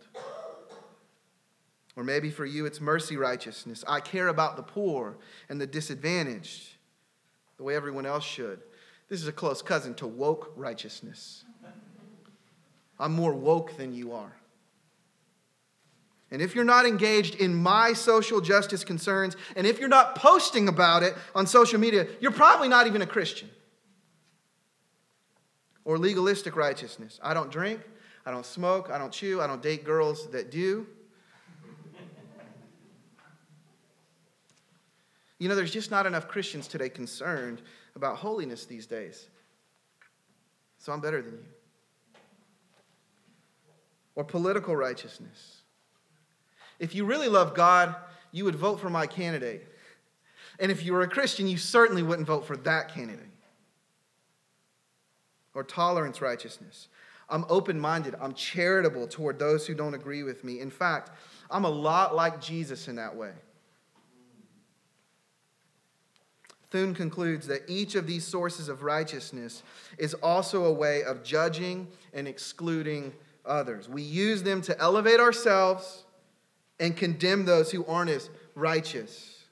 Or 1.95 2.03
maybe 2.03 2.29
for 2.29 2.45
you, 2.45 2.67
it's 2.67 2.79
mercy 2.79 3.17
righteousness. 3.17 3.83
I 3.87 4.01
care 4.01 4.27
about 4.27 4.55
the 4.55 4.63
poor 4.63 5.17
and 5.49 5.59
the 5.59 5.65
disadvantaged 5.65 6.72
the 7.63 7.67
way 7.67 7.75
everyone 7.77 8.05
else 8.05 8.25
should. 8.25 8.59
This 9.07 9.21
is 9.21 9.27
a 9.27 9.31
close 9.31 9.61
cousin 9.61 9.93
to 9.95 10.05
woke 10.05 10.51
righteousness. 10.57 11.45
I'm 12.99 13.13
more 13.13 13.33
woke 13.33 13.77
than 13.77 13.93
you 13.93 14.11
are. 14.11 14.33
And 16.29 16.41
if 16.41 16.55
you're 16.55 16.65
not 16.65 16.85
engaged 16.85 17.35
in 17.35 17.55
my 17.55 17.93
social 17.93 18.41
justice 18.41 18.83
concerns, 18.83 19.37
and 19.55 19.65
if 19.65 19.79
you're 19.79 19.87
not 19.87 20.15
posting 20.15 20.67
about 20.67 21.03
it 21.03 21.15
on 21.33 21.47
social 21.47 21.79
media, 21.79 22.05
you're 22.19 22.31
probably 22.31 22.67
not 22.67 22.85
even 22.85 23.01
a 23.01 23.05
Christian. 23.05 23.49
Or 25.85 25.97
legalistic 25.97 26.57
righteousness. 26.57 27.17
I 27.23 27.33
don't 27.33 27.49
drink, 27.49 27.79
I 28.25 28.31
don't 28.31 28.45
smoke, 28.45 28.89
I 28.91 28.97
don't 28.97 29.13
chew, 29.13 29.39
I 29.39 29.47
don't 29.47 29.61
date 29.61 29.85
girls 29.85 30.29
that 30.31 30.51
do. 30.51 30.85
You 35.43 35.49
know, 35.49 35.55
there's 35.55 35.71
just 35.71 35.91
not 35.91 36.05
enough 36.05 36.29
Christians 36.29 36.69
today 36.69 36.87
concerned 36.87 37.61
about 37.97 38.15
holiness 38.15 38.65
these 38.65 38.87
days. 38.87 39.27
So 40.77 40.93
I'm 40.93 41.01
better 41.01 41.21
than 41.21 41.33
you. 41.33 41.45
Or 44.15 44.23
political 44.23 44.73
righteousness. 44.73 45.63
If 46.79 46.95
you 46.95 47.03
really 47.03 47.27
love 47.27 47.55
God, 47.55 47.93
you 48.31 48.45
would 48.45 48.55
vote 48.55 48.79
for 48.79 48.89
my 48.89 49.05
candidate. 49.05 49.67
And 50.61 50.71
if 50.71 50.85
you 50.85 50.93
were 50.93 51.01
a 51.01 51.09
Christian, 51.09 51.45
you 51.49 51.57
certainly 51.57 52.03
wouldn't 52.03 52.25
vote 52.25 52.45
for 52.45 52.55
that 52.55 52.93
candidate. 52.93 53.25
Or 55.53 55.65
tolerance 55.65 56.21
righteousness. 56.21 56.87
I'm 57.27 57.43
open 57.49 57.77
minded. 57.77 58.15
I'm 58.21 58.33
charitable 58.33 59.07
toward 59.09 59.39
those 59.39 59.67
who 59.67 59.73
don't 59.73 59.93
agree 59.93 60.23
with 60.23 60.45
me. 60.45 60.61
In 60.61 60.69
fact, 60.69 61.09
I'm 61.51 61.65
a 61.65 61.69
lot 61.69 62.15
like 62.15 62.39
Jesus 62.39 62.87
in 62.87 62.95
that 62.95 63.13
way. 63.13 63.33
Thune 66.73 66.95
concludes 66.95 67.45
that 67.47 67.61
each 67.67 67.93
of 67.93 68.07
these 68.07 68.25
sources 68.25 68.67
of 68.67 68.81
righteousness 68.81 69.61
is 69.99 70.15
also 70.15 70.65
a 70.65 70.73
way 70.73 71.03
of 71.03 71.23
judging 71.23 71.87
and 72.15 72.27
excluding 72.27 73.13
others. 73.45 73.87
We 73.87 74.01
use 74.01 74.41
them 74.41 74.59
to 74.63 74.81
elevate 74.81 75.19
ourselves 75.19 76.03
and 76.79 76.97
condemn 76.97 77.45
those 77.45 77.69
who 77.69 77.85
aren't 77.85 78.09
as 78.09 78.31
righteous 78.55 79.45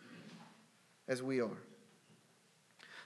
as 1.08 1.22
we 1.22 1.42
are. 1.42 1.62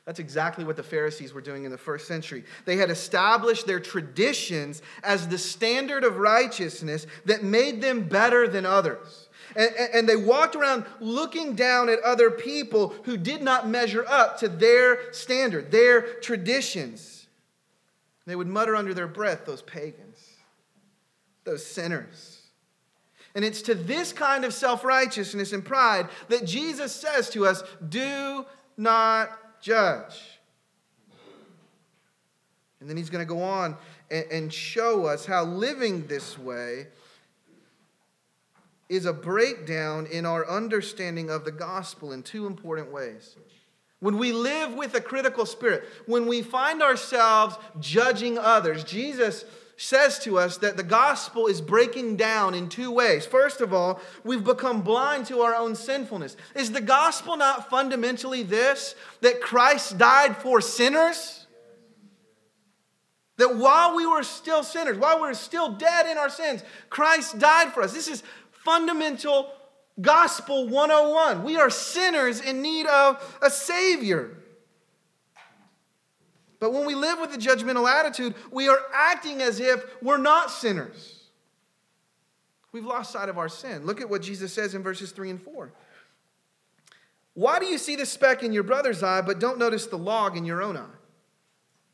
That's 0.06 0.20
exactly 0.20 0.64
what 0.64 0.76
the 0.76 0.84
Pharisees 0.84 1.34
were 1.34 1.42
doing 1.42 1.66
in 1.66 1.72
the 1.72 1.78
first 1.78 2.08
century. 2.08 2.44
They 2.66 2.78
had 2.78 2.92
established 2.92 3.66
their 3.66 3.80
traditions 3.80 4.84
as 5.04 5.28
the 5.28 5.38
standard 5.38 6.04
of 6.04 6.18
righteousness 6.18 7.08
that 7.26 7.44
made 7.44 7.82
them 7.82 8.08
better 8.08 8.48
than 8.48 8.68
others. 8.68 9.30
And, 9.56 9.72
and 9.94 10.10
they 10.10 10.16
walked 10.16 10.56
around 10.56 10.86
looking 11.00 11.56
down 11.56 11.90
at 11.90 12.00
other 12.02 12.30
people 12.30 12.94
who 13.04 13.18
did 13.18 13.42
not 13.42 13.68
measure 13.68 14.06
up 14.08 14.38
to 14.40 14.48
their 14.48 15.12
standard, 15.12 15.72
their 15.72 16.02
traditions. 16.20 17.26
They 18.28 18.36
would 18.36 18.48
mutter 18.48 18.76
under 18.76 18.94
their 18.94 19.08
breath, 19.08 19.46
those 19.46 19.62
pagans, 19.64 20.20
those 21.46 21.66
sinners. 21.66 22.42
And 23.34 23.44
it's 23.44 23.62
to 23.64 23.76
this 23.76 24.14
kind 24.14 24.46
of 24.46 24.54
self 24.54 24.84
righteousness 24.84 25.52
and 25.52 25.66
pride 25.66 26.10
that 26.30 26.46
Jesus 26.46 26.94
says 26.94 27.30
to 27.32 27.46
us 27.46 27.64
do 27.90 28.46
not 28.78 29.30
judge. 29.66 30.22
And 32.80 32.88
then 32.88 32.98
he's 32.98 33.10
going 33.10 33.26
to 33.26 33.34
go 33.34 33.42
on 33.42 33.76
and, 34.12 34.54
show 34.54 35.08
us 35.08 35.26
how 35.26 35.44
living 35.44 36.06
this 36.06 36.38
way 36.38 36.86
is 38.90 39.08
a 39.08 39.14
breakdown 39.14 40.06
in 40.06 40.24
our 40.24 40.48
understanding 40.48 41.32
of 41.32 41.46
the 41.46 41.52
gospel 41.52 42.12
in 42.12 42.22
two 42.22 42.46
important 42.46 42.92
ways. 42.92 43.36
When 44.02 44.20
we 44.20 44.34
live 44.34 44.76
with 44.76 44.94
a 44.94 45.02
critical 45.02 45.48
spirit, 45.48 45.84
when 46.06 46.28
we 46.28 46.44
find 46.44 46.84
ourselves 46.84 47.58
judging 47.80 48.38
others, 48.38 48.84
Jesus 48.84 49.46
says 49.78 50.20
to 50.20 50.38
us 50.38 50.58
that 50.58 50.78
the 50.78 50.84
gospel 50.84 51.48
is 51.48 51.60
breaking 51.60 52.16
down 52.16 52.54
in 52.54 52.70
two 52.70 52.92
ways. 52.92 53.26
First 53.26 53.62
of 53.62 53.74
all, 53.74 54.00
we've 54.24 54.44
become 54.44 54.82
blind 54.82 55.26
to 55.28 55.42
our 55.42 55.54
own 55.54 55.76
sinfulness. 55.76 56.38
Is 56.56 56.72
the 56.72 56.82
gospel 56.82 57.36
not 57.36 57.70
fundamentally 57.70 58.44
this 58.44 58.96
that 59.22 59.42
Christ 59.42 59.98
died 59.98 60.38
for 60.38 60.62
sinners? 60.62 61.48
That 63.38 63.58
while 63.58 63.96
we 63.96 64.06
were 64.06 64.24
still 64.24 64.64
sinners, 64.64 64.98
while 64.98 65.18
we 65.18 65.28
were 65.28 65.34
still 65.34 65.74
dead 65.74 66.06
in 66.06 66.18
our 66.18 66.30
sins, 66.30 66.64
Christ 66.90 67.38
died 67.38 67.74
for 67.74 67.84
us. 67.84 67.92
This 67.94 68.08
is 68.08 68.24
fundamental 68.64 69.52
gospel 70.00 70.70
101. 70.70 71.44
We 71.44 71.58
are 71.58 71.70
sinners 71.70 72.40
in 72.40 72.62
need 72.62 72.86
of 72.88 73.38
a 73.42 73.50
Savior. 73.50 74.38
But 76.60 76.74
when 76.74 76.86
we 76.86 76.96
live 76.96 77.20
with 77.20 77.34
a 77.34 77.38
judgmental 77.38 77.90
attitude, 77.90 78.36
we 78.52 78.68
are 78.68 78.80
acting 78.94 79.42
as 79.42 79.60
if 79.60 79.84
we're 80.02 80.18
not 80.18 80.52
sinners. 80.52 81.24
We've 82.72 82.86
lost 82.86 83.12
sight 83.12 83.30
of 83.30 83.38
our 83.38 83.50
sin. 83.50 83.86
Look 83.86 84.02
at 84.02 84.10
what 84.10 84.22
Jesus 84.22 84.52
says 84.54 84.76
in 84.76 84.84
verses 84.84 85.12
3 85.12 85.30
and 85.30 85.42
4. 85.42 85.72
Why 87.34 87.60
do 87.60 87.66
you 87.66 87.78
see 87.78 87.96
the 87.96 88.06
speck 88.06 88.44
in 88.44 88.54
your 88.54 88.64
brother's 88.64 89.04
eye, 89.04 89.22
but 89.22 89.40
don't 89.40 89.58
notice 89.58 89.88
the 89.88 89.98
log 89.98 90.38
in 90.38 90.46
your 90.46 90.62
own 90.62 90.78
eye? 90.78 90.86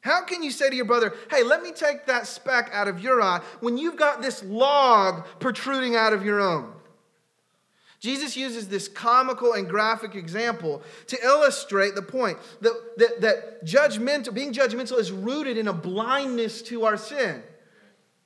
How 0.01 0.24
can 0.24 0.41
you 0.41 0.50
say 0.50 0.70
to 0.70 0.75
your 0.75 0.86
brother, 0.86 1.13
hey, 1.30 1.44
let 1.44 1.62
me 1.62 1.72
take 1.72 2.08
that 2.08 2.25
speck 2.25 2.70
out 2.74 2.88
of 2.88 3.00
your 3.00 3.22
eye 3.22 3.41
when 3.60 3.77
you've 3.77 3.96
got 3.96 4.22
this 4.22 4.44
log 4.44 5.25
protruding 5.39 5.96
out 5.96 6.13
of 6.13 6.25
your 6.25 6.39
own? 6.39 6.74
Jesus 8.01 8.36
uses 8.36 8.67
this 8.67 8.88
comical 8.88 9.53
and 9.53 9.70
graphic 9.70 10.15
example 10.15 10.81
to 11.05 11.24
illustrate 11.24 11.93
the 11.93 12.01
point 12.01 12.39
that, 12.60 12.74
that, 12.98 13.22
that 13.22 13.63
judgmental, 13.63 14.34
being 14.34 14.51
judgmental 14.51 14.98
is 14.98 15.12
rooted 15.12 15.55
in 15.55 15.67
a 15.67 15.74
blindness 15.74 16.63
to 16.63 16.84
our 16.84 16.98
sin. 16.98 17.43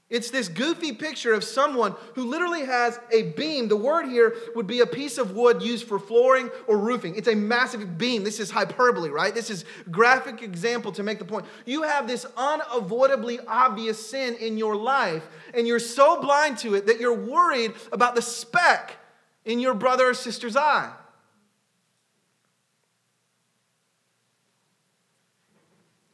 It's 0.10 0.30
this 0.30 0.48
goofy 0.48 0.94
picture 0.94 1.34
of 1.34 1.44
someone 1.44 1.94
who 2.14 2.30
literally 2.30 2.64
has 2.64 3.00
a 3.12 3.32
beam. 3.32 3.68
The 3.68 3.76
word 3.76 4.06
here 4.06 4.36
would 4.56 4.68
be 4.68 4.80
a 4.80 4.86
piece 4.86 5.18
of 5.18 5.32
wood 5.32 5.62
used 5.62 5.88
for 5.88 6.00
flooring 6.00 6.52
or 6.68 6.78
roofing. 6.78 7.16
It's 7.16 7.28
a 7.28 7.36
massive 7.36 7.98
beam. 7.98 8.24
This 8.24 8.40
is 8.40 8.52
hyperbole, 8.52 9.10
right? 9.10 9.34
This 9.34 9.50
is 9.50 9.66
graphic 9.92 10.42
example 10.42 10.94
to 10.94 11.04
make 11.04 11.20
the 11.20 11.26
point. 11.26 11.48
You 11.66 11.82
have 11.82 12.08
this 12.08 12.26
unavoidably 12.38 13.40
obvious 13.46 14.10
sin 14.10 14.36
in 14.36 14.58
your 14.58 14.78
life, 14.78 15.28
and 15.54 15.68
you're 15.68 15.80
so 15.80 16.22
blind 16.22 16.60
to 16.60 16.76
it 16.76 16.86
that 16.86 17.02
you're 17.02 17.14
worried 17.14 17.74
about 17.92 18.16
the 18.16 18.22
speck 18.22 19.00
in 19.46 19.60
your 19.60 19.74
brother 19.74 20.10
or 20.10 20.14
sister's 20.14 20.58
eye. 20.58 20.92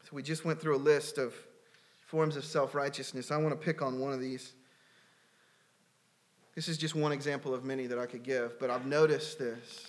So 0.04 0.10
we 0.12 0.22
just 0.22 0.44
went 0.46 0.60
through 0.60 0.76
a 0.76 0.78
list 0.78 1.18
of 1.18 1.34
forms 2.06 2.36
of 2.36 2.44
self 2.44 2.76
righteousness. 2.76 3.32
I 3.32 3.38
want 3.38 3.60
to 3.60 3.66
pick 3.66 3.82
on 3.82 4.00
one 4.00 4.12
of 4.12 4.20
these. 4.20 4.54
This 6.56 6.68
is 6.68 6.78
just 6.78 6.96
one 6.96 7.14
example 7.14 7.54
of 7.54 7.64
many 7.64 7.88
that 7.88 7.98
I 7.98 8.06
could 8.06 8.24
give, 8.24 8.60
but 8.60 8.70
I've 8.70 8.86
noticed 8.86 9.40
this. 9.40 9.88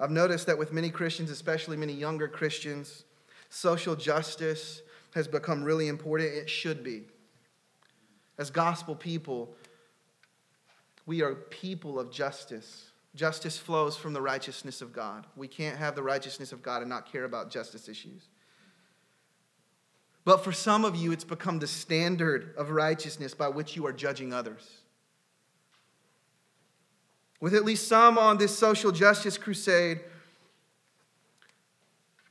I've 0.00 0.10
noticed 0.10 0.46
that 0.46 0.58
with 0.58 0.72
many 0.72 0.90
Christians, 0.90 1.30
especially 1.30 1.76
many 1.76 1.92
younger 1.92 2.26
Christians, 2.26 3.04
social 3.50 3.94
justice 3.94 4.80
has 5.14 5.28
become 5.28 5.62
really 5.62 5.88
important. 5.88 6.32
It 6.32 6.48
should 6.48 6.82
be. 6.82 7.02
As 8.38 8.50
gospel 8.50 8.96
people, 8.96 9.54
we 11.06 11.22
are 11.22 11.34
people 11.34 11.98
of 11.98 12.10
justice. 12.10 12.90
Justice 13.14 13.56
flows 13.56 13.96
from 13.96 14.12
the 14.12 14.22
righteousness 14.22 14.82
of 14.82 14.92
God. 14.92 15.26
We 15.36 15.46
can't 15.46 15.76
have 15.76 15.94
the 15.94 16.02
righteousness 16.02 16.52
of 16.52 16.62
God 16.62 16.80
and 16.82 16.88
not 16.88 17.10
care 17.10 17.24
about 17.24 17.50
justice 17.50 17.88
issues. 17.88 18.22
But 20.24 20.42
for 20.42 20.52
some 20.52 20.84
of 20.84 20.96
you, 20.96 21.12
it's 21.12 21.24
become 21.24 21.58
the 21.58 21.66
standard 21.66 22.54
of 22.56 22.70
righteousness 22.70 23.34
by 23.34 23.48
which 23.48 23.76
you 23.76 23.86
are 23.86 23.92
judging 23.92 24.32
others. 24.32 24.78
With 27.40 27.54
at 27.54 27.64
least 27.64 27.86
some 27.88 28.16
on 28.16 28.38
this 28.38 28.56
social 28.56 28.90
justice 28.90 29.36
crusade, 29.36 30.00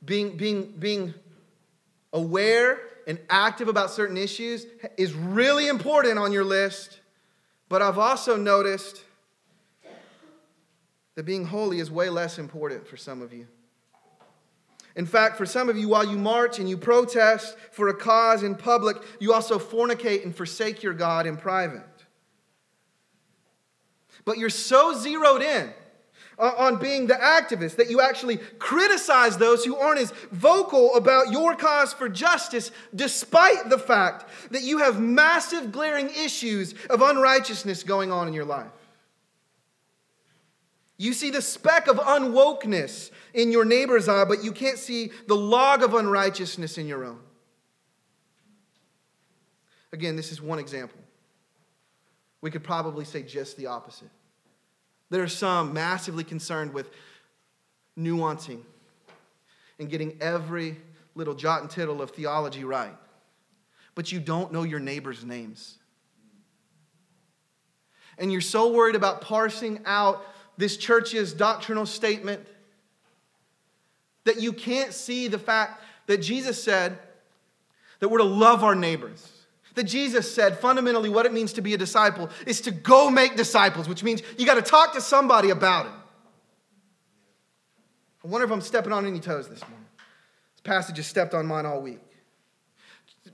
being, 0.04 0.36
being, 0.36 0.74
being 0.78 1.14
aware 2.12 2.80
and 3.06 3.18
active 3.30 3.68
about 3.68 3.90
certain 3.90 4.16
issues 4.16 4.66
is 4.96 5.14
really 5.14 5.68
important 5.68 6.18
on 6.18 6.32
your 6.32 6.44
list. 6.44 6.98
But 7.74 7.82
I've 7.82 7.98
also 7.98 8.36
noticed 8.36 9.02
that 11.16 11.24
being 11.24 11.44
holy 11.44 11.80
is 11.80 11.90
way 11.90 12.08
less 12.08 12.38
important 12.38 12.86
for 12.86 12.96
some 12.96 13.20
of 13.20 13.32
you. 13.32 13.48
In 14.94 15.06
fact, 15.06 15.36
for 15.36 15.44
some 15.44 15.68
of 15.68 15.76
you, 15.76 15.88
while 15.88 16.08
you 16.08 16.16
march 16.16 16.60
and 16.60 16.70
you 16.70 16.76
protest 16.76 17.58
for 17.72 17.88
a 17.88 17.94
cause 17.94 18.44
in 18.44 18.54
public, 18.54 18.98
you 19.18 19.32
also 19.32 19.58
fornicate 19.58 20.22
and 20.22 20.32
forsake 20.32 20.84
your 20.84 20.94
God 20.94 21.26
in 21.26 21.36
private. 21.36 21.82
But 24.24 24.38
you're 24.38 24.50
so 24.50 24.96
zeroed 24.96 25.42
in 25.42 25.72
on 26.38 26.76
being 26.76 27.06
the 27.06 27.14
activist 27.14 27.76
that 27.76 27.90
you 27.90 28.00
actually 28.00 28.38
criticize 28.58 29.36
those 29.36 29.64
who 29.64 29.76
aren't 29.76 30.00
as 30.00 30.12
vocal 30.32 30.94
about 30.94 31.30
your 31.30 31.54
cause 31.54 31.92
for 31.92 32.08
justice, 32.08 32.70
despite 32.94 33.70
the 33.70 33.78
fact 33.78 34.26
that 34.50 34.62
you 34.62 34.78
have 34.78 35.00
massive 35.00 35.70
glaring 35.72 36.10
issues 36.10 36.74
of 36.90 37.02
unrighteousness 37.02 37.82
going 37.82 38.10
on 38.10 38.28
in 38.28 38.34
your 38.34 38.44
life. 38.44 38.70
You 40.96 41.12
see 41.12 41.30
the 41.30 41.42
speck 41.42 41.88
of 41.88 41.96
unwokeness 41.96 43.10
in 43.32 43.50
your 43.50 43.64
neighbor's 43.64 44.08
eye, 44.08 44.24
but 44.24 44.44
you 44.44 44.52
can't 44.52 44.78
see 44.78 45.10
the 45.26 45.34
log 45.34 45.82
of 45.82 45.94
unrighteousness 45.94 46.78
in 46.78 46.86
your 46.86 47.04
own. 47.04 47.18
Again, 49.92 50.16
this 50.16 50.32
is 50.32 50.40
one 50.40 50.58
example. 50.58 50.98
We 52.40 52.50
could 52.50 52.64
probably 52.64 53.04
say 53.04 53.22
just 53.22 53.56
the 53.56 53.66
opposite. 53.66 54.10
There 55.14 55.22
are 55.22 55.28
some 55.28 55.72
massively 55.72 56.24
concerned 56.24 56.74
with 56.74 56.90
nuancing 57.96 58.62
and 59.78 59.88
getting 59.88 60.18
every 60.20 60.76
little 61.14 61.34
jot 61.34 61.60
and 61.60 61.70
tittle 61.70 62.02
of 62.02 62.10
theology 62.10 62.64
right, 62.64 62.96
but 63.94 64.10
you 64.10 64.18
don't 64.18 64.52
know 64.52 64.64
your 64.64 64.80
neighbor's 64.80 65.24
names. 65.24 65.78
And 68.18 68.32
you're 68.32 68.40
so 68.40 68.72
worried 68.72 68.96
about 68.96 69.20
parsing 69.20 69.78
out 69.86 70.26
this 70.56 70.76
church's 70.76 71.32
doctrinal 71.32 71.86
statement 71.86 72.44
that 74.24 74.40
you 74.40 74.52
can't 74.52 74.92
see 74.92 75.28
the 75.28 75.38
fact 75.38 75.80
that 76.08 76.22
Jesus 76.22 76.60
said 76.60 76.98
that 78.00 78.08
we're 78.08 78.18
to 78.18 78.24
love 78.24 78.64
our 78.64 78.74
neighbors. 78.74 79.33
That 79.74 79.84
Jesus 79.84 80.32
said 80.32 80.58
fundamentally 80.58 81.08
what 81.08 81.26
it 81.26 81.32
means 81.32 81.52
to 81.54 81.60
be 81.60 81.74
a 81.74 81.78
disciple 81.78 82.30
is 82.46 82.60
to 82.62 82.70
go 82.70 83.10
make 83.10 83.36
disciples, 83.36 83.88
which 83.88 84.04
means 84.04 84.22
you 84.38 84.46
got 84.46 84.54
to 84.54 84.62
talk 84.62 84.94
to 84.94 85.00
somebody 85.00 85.50
about 85.50 85.86
it. 85.86 85.92
I 88.24 88.28
wonder 88.28 88.44
if 88.44 88.52
I'm 88.52 88.60
stepping 88.60 88.92
on 88.92 89.04
any 89.04 89.20
toes 89.20 89.48
this 89.48 89.60
morning. 89.62 89.86
This 90.54 90.60
passage 90.62 90.96
has 90.96 91.06
stepped 91.06 91.34
on 91.34 91.46
mine 91.46 91.66
all 91.66 91.82
week 91.82 92.00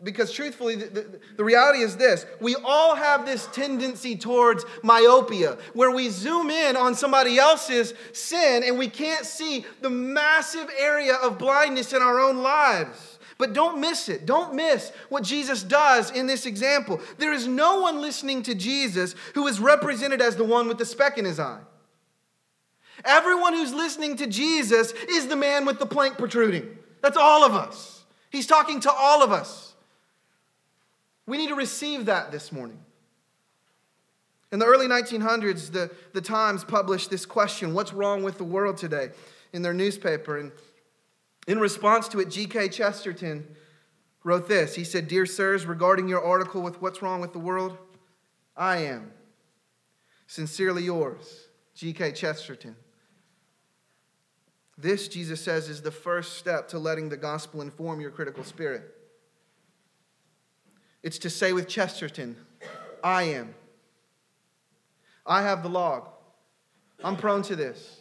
because 0.03 0.33
truthfully, 0.33 0.77
the, 0.77 0.87
the, 0.87 1.21
the, 1.37 1.45
reality 1.45 1.81
is 1.81 1.97
this 1.97 2.25
we 2.41 2.57
all 2.65 2.95
have 2.95 3.27
this 3.27 3.47
tendency 3.49 4.17
towards 4.17 4.65
myopia, 4.83 5.59
where 5.75 5.91
we 5.91 6.09
zoom 6.09 6.51
in 6.51 6.77
on 6.77 6.95
somebody 6.95 7.39
else's 7.39 7.93
sin 8.13 8.63
and 8.65 8.79
we 8.79 8.89
can't 8.89 9.27
see 9.27 9.65
the 9.81 9.91
massive 9.91 10.71
area 10.79 11.15
of 11.15 11.39
blindness 11.39 11.93
in 11.93 12.03
our 12.03 12.21
own 12.21 12.39
lives. 12.39 13.10
But 13.41 13.55
don't 13.55 13.81
miss 13.81 14.11
it. 14.11 14.27
Don't 14.27 14.55
miss 14.55 14.93
what 15.09 15.25
Jesus 15.25 15.63
does 15.63 16.11
in 16.11 16.27
this 16.27 16.45
example. 16.45 17.01
There 17.17 17.33
is 17.33 17.47
no 17.47 17.81
one 17.81 18.03
listening 18.03 18.43
to 18.45 18.55
Jesus 18.55 19.15
who 19.35 19.47
is 19.47 19.59
represented 19.59 20.21
as 20.21 20.37
the 20.37 20.45
one 20.45 20.69
with 20.69 20.77
the 20.77 20.85
speck 20.85 21.17
in 21.17 21.25
his 21.25 21.41
eye. 21.41 21.59
Everyone 23.03 23.55
who's 23.55 23.73
listening 23.73 24.17
to 24.19 24.27
Jesus 24.27 24.93
is 25.09 25.27
the 25.27 25.37
man 25.37 25.65
with 25.65 25.79
the 25.79 25.87
plank 25.87 26.19
protruding. 26.19 26.77
That's 27.01 27.17
all 27.17 27.43
of 27.43 27.55
us. 27.55 28.05
He's 28.29 28.47
talking 28.47 28.79
to 28.81 28.93
all 28.93 29.23
of 29.23 29.33
us. 29.33 29.75
We 31.27 31.39
need 31.39 31.49
to 31.49 31.55
receive 31.55 32.07
that 32.07 32.31
this 32.31 32.53
morning. 32.53 32.79
In 34.53 34.59
the 34.59 34.67
early 34.67 34.87
1900s, 34.87 35.73
the, 35.73 35.91
the 36.13 36.21
Times 36.21 36.63
published 36.63 37.09
this 37.09 37.25
question 37.25 37.73
What's 37.73 37.95
wrong 37.95 38.23
with 38.23 38.37
the 38.37 38.45
world 38.45 38.77
today? 38.77 39.11
in 39.53 39.63
their 39.63 39.75
newspaper. 39.75 40.39
And 40.39 40.53
in 41.47 41.59
response 41.59 42.09
to 42.09 42.21
it, 42.21 42.31
G.K. 42.31 42.69
Chesterton 42.69 43.47
wrote 44.25 44.49
this. 44.49 44.75
He 44.75 44.85
said, 44.85 45.09
Dear 45.09 45.27
sirs, 45.27 45.67
regarding 45.67 46.09
your 46.09 46.23
article 46.23 46.63
with 46.63 46.81
What's 46.81 47.03
Wrong 47.03 47.21
with 47.21 47.33
the 47.33 47.39
World, 47.39 47.77
I 48.57 48.79
am 48.79 49.13
sincerely 50.27 50.85
yours, 50.85 51.49
G.K. 51.75 52.13
Chesterton. 52.13 52.77
This, 54.77 55.09
Jesus 55.09 55.41
says, 55.41 55.69
is 55.69 55.83
the 55.83 55.91
first 55.91 56.39
step 56.39 56.69
to 56.69 56.79
letting 56.79 57.09
the 57.09 57.17
gospel 57.17 57.61
inform 57.61 58.01
your 58.01 58.11
critical 58.11 58.45
spirit. 58.45 58.83
It's 61.03 61.19
to 61.19 61.31
say 61.31 61.53
with 61.53 61.69
Chesterton, 61.69 62.37
I 63.03 63.25
am. 63.25 63.55
I 65.27 65.43
have 65.43 65.63
the 65.63 65.69
log. 65.69 66.09
I'm 67.03 67.17
prone 67.17 67.43
to 67.43 67.57
this. 67.57 68.00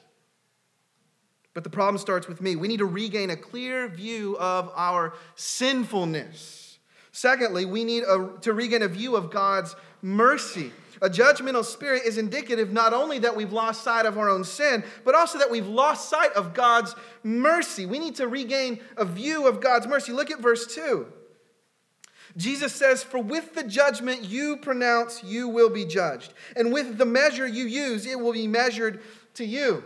But 1.59 1.65
the 1.65 1.69
problem 1.71 1.97
starts 1.97 2.25
with 2.25 2.39
me. 2.39 2.55
We 2.55 2.69
need 2.69 2.77
to 2.77 2.85
regain 2.85 3.31
a 3.31 3.35
clear 3.35 3.89
view 3.89 4.37
of 4.37 4.71
our 4.77 5.13
sinfulness. 5.35 6.79
Secondly, 7.11 7.65
we 7.65 7.83
need 7.83 8.03
a, 8.03 8.31
to 8.43 8.53
regain 8.53 8.81
a 8.81 8.87
view 8.87 9.17
of 9.17 9.29
God's 9.29 9.75
mercy. 10.01 10.71
A 11.01 11.09
judgmental 11.09 11.65
spirit 11.65 12.03
is 12.05 12.17
indicative 12.17 12.71
not 12.71 12.93
only 12.93 13.19
that 13.19 13.35
we've 13.35 13.51
lost 13.51 13.83
sight 13.83 14.05
of 14.05 14.17
our 14.17 14.29
own 14.29 14.45
sin, 14.45 14.85
but 15.03 15.15
also 15.15 15.37
that 15.37 15.51
we've 15.51 15.67
lost 15.67 16.07
sight 16.09 16.31
of 16.31 16.53
God's 16.53 16.95
mercy. 17.23 17.85
We 17.85 17.99
need 17.99 18.15
to 18.15 18.29
regain 18.29 18.79
a 18.95 19.03
view 19.03 19.45
of 19.45 19.59
God's 19.59 19.85
mercy. 19.85 20.13
Look 20.13 20.31
at 20.31 20.39
verse 20.39 20.65
2. 20.73 21.07
Jesus 22.37 22.73
says, 22.73 23.03
For 23.03 23.19
with 23.19 23.53
the 23.53 23.65
judgment 23.65 24.23
you 24.23 24.55
pronounce, 24.55 25.25
you 25.25 25.49
will 25.49 25.69
be 25.69 25.83
judged. 25.83 26.33
And 26.55 26.71
with 26.71 26.97
the 26.97 27.05
measure 27.05 27.45
you 27.45 27.65
use, 27.65 28.05
it 28.05 28.17
will 28.17 28.31
be 28.31 28.47
measured 28.47 29.01
to 29.33 29.43
you. 29.43 29.83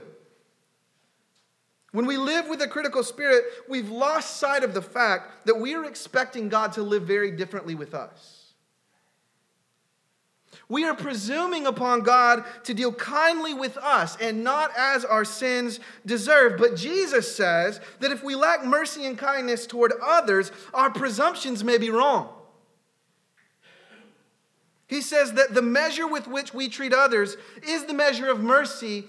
When 1.93 2.07
we 2.07 2.17
live 2.17 2.47
with 2.49 2.59
a 2.63 2.67
critical 2.67 3.03
spirit, 3.03 3.45
we've 3.69 3.89
lost 3.89 4.37
sight 4.37 4.63
of 4.63 4.73
the 4.73 4.81
fact 4.81 5.45
that 5.45 5.59
we 5.59 5.75
are 5.75 5.85
expecting 5.85 6.49
God 6.49 6.73
to 6.73 6.81
live 6.81 7.03
very 7.03 7.29
differently 7.29 7.75
with 7.75 7.93
us. 7.93 8.53
We 10.67 10.85
are 10.85 10.95
presuming 10.95 11.67
upon 11.67 12.01
God 12.01 12.45
to 12.63 12.73
deal 12.73 12.91
kindly 12.91 13.53
with 13.53 13.77
us 13.77 14.17
and 14.19 14.43
not 14.43 14.71
as 14.75 15.05
our 15.05 15.23
sins 15.23 15.79
deserve. 16.03 16.57
But 16.57 16.75
Jesus 16.75 17.35
says 17.35 17.79
that 17.99 18.11
if 18.11 18.23
we 18.23 18.33
lack 18.33 18.65
mercy 18.65 19.05
and 19.05 19.15
kindness 19.15 19.67
toward 19.67 19.93
others, 20.01 20.51
our 20.73 20.89
presumptions 20.89 21.63
may 21.63 21.77
be 21.77 21.91
wrong. 21.91 22.29
He 24.87 25.01
says 25.01 25.33
that 25.33 25.53
the 25.53 25.61
measure 25.61 26.07
with 26.07 26.27
which 26.27 26.55
we 26.55 26.69
treat 26.69 26.93
others 26.93 27.37
is 27.61 27.85
the 27.85 27.93
measure 27.93 28.29
of 28.31 28.39
mercy 28.39 29.05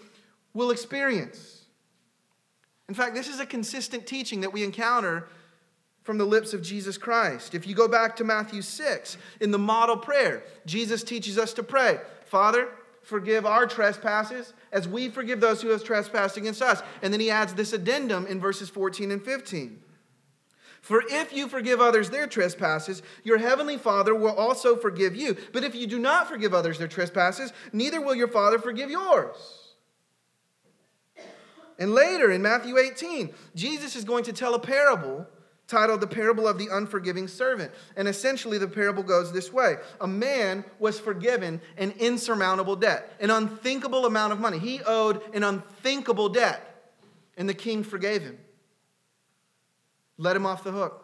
we'll 0.52 0.70
experience. 0.70 1.53
In 2.88 2.94
fact, 2.94 3.14
this 3.14 3.28
is 3.28 3.40
a 3.40 3.46
consistent 3.46 4.06
teaching 4.06 4.40
that 4.42 4.52
we 4.52 4.62
encounter 4.62 5.28
from 6.02 6.18
the 6.18 6.24
lips 6.24 6.52
of 6.52 6.62
Jesus 6.62 6.98
Christ. 6.98 7.54
If 7.54 7.66
you 7.66 7.74
go 7.74 7.88
back 7.88 8.14
to 8.16 8.24
Matthew 8.24 8.60
6, 8.60 9.16
in 9.40 9.50
the 9.50 9.58
model 9.58 9.96
prayer, 9.96 10.44
Jesus 10.66 11.02
teaches 11.02 11.38
us 11.38 11.52
to 11.54 11.62
pray 11.62 11.98
Father, 12.26 12.68
forgive 13.02 13.46
our 13.46 13.66
trespasses 13.66 14.52
as 14.72 14.88
we 14.88 15.08
forgive 15.08 15.40
those 15.40 15.62
who 15.62 15.68
have 15.68 15.84
trespassed 15.84 16.36
against 16.36 16.62
us. 16.62 16.82
And 17.02 17.12
then 17.12 17.20
he 17.20 17.30
adds 17.30 17.54
this 17.54 17.72
addendum 17.72 18.26
in 18.26 18.40
verses 18.40 18.68
14 18.68 19.10
and 19.10 19.22
15. 19.22 19.80
For 20.80 21.02
if 21.08 21.32
you 21.32 21.48
forgive 21.48 21.80
others 21.80 22.10
their 22.10 22.26
trespasses, 22.26 23.02
your 23.22 23.38
heavenly 23.38 23.78
Father 23.78 24.14
will 24.14 24.34
also 24.34 24.76
forgive 24.76 25.16
you. 25.16 25.36
But 25.52 25.64
if 25.64 25.74
you 25.74 25.86
do 25.86 25.98
not 25.98 26.28
forgive 26.28 26.52
others 26.52 26.78
their 26.78 26.88
trespasses, 26.88 27.54
neither 27.72 28.02
will 28.02 28.14
your 28.14 28.28
Father 28.28 28.58
forgive 28.58 28.90
yours. 28.90 29.63
And 31.78 31.92
later 31.92 32.30
in 32.30 32.42
Matthew 32.42 32.78
18, 32.78 33.34
Jesus 33.54 33.96
is 33.96 34.04
going 34.04 34.24
to 34.24 34.32
tell 34.32 34.54
a 34.54 34.60
parable 34.60 35.26
titled 35.66 36.00
The 36.00 36.06
Parable 36.06 36.46
of 36.46 36.58
the 36.58 36.68
Unforgiving 36.70 37.26
Servant. 37.26 37.72
And 37.96 38.06
essentially, 38.06 38.58
the 38.58 38.68
parable 38.68 39.02
goes 39.02 39.32
this 39.32 39.52
way 39.52 39.76
A 40.00 40.06
man 40.06 40.64
was 40.78 41.00
forgiven 41.00 41.60
an 41.76 41.92
insurmountable 41.98 42.76
debt, 42.76 43.12
an 43.20 43.30
unthinkable 43.30 44.06
amount 44.06 44.32
of 44.32 44.40
money. 44.40 44.58
He 44.58 44.80
owed 44.86 45.22
an 45.34 45.42
unthinkable 45.42 46.28
debt, 46.28 46.92
and 47.36 47.48
the 47.48 47.54
king 47.54 47.82
forgave 47.82 48.22
him, 48.22 48.38
let 50.18 50.36
him 50.36 50.46
off 50.46 50.64
the 50.64 50.72
hook. 50.72 51.00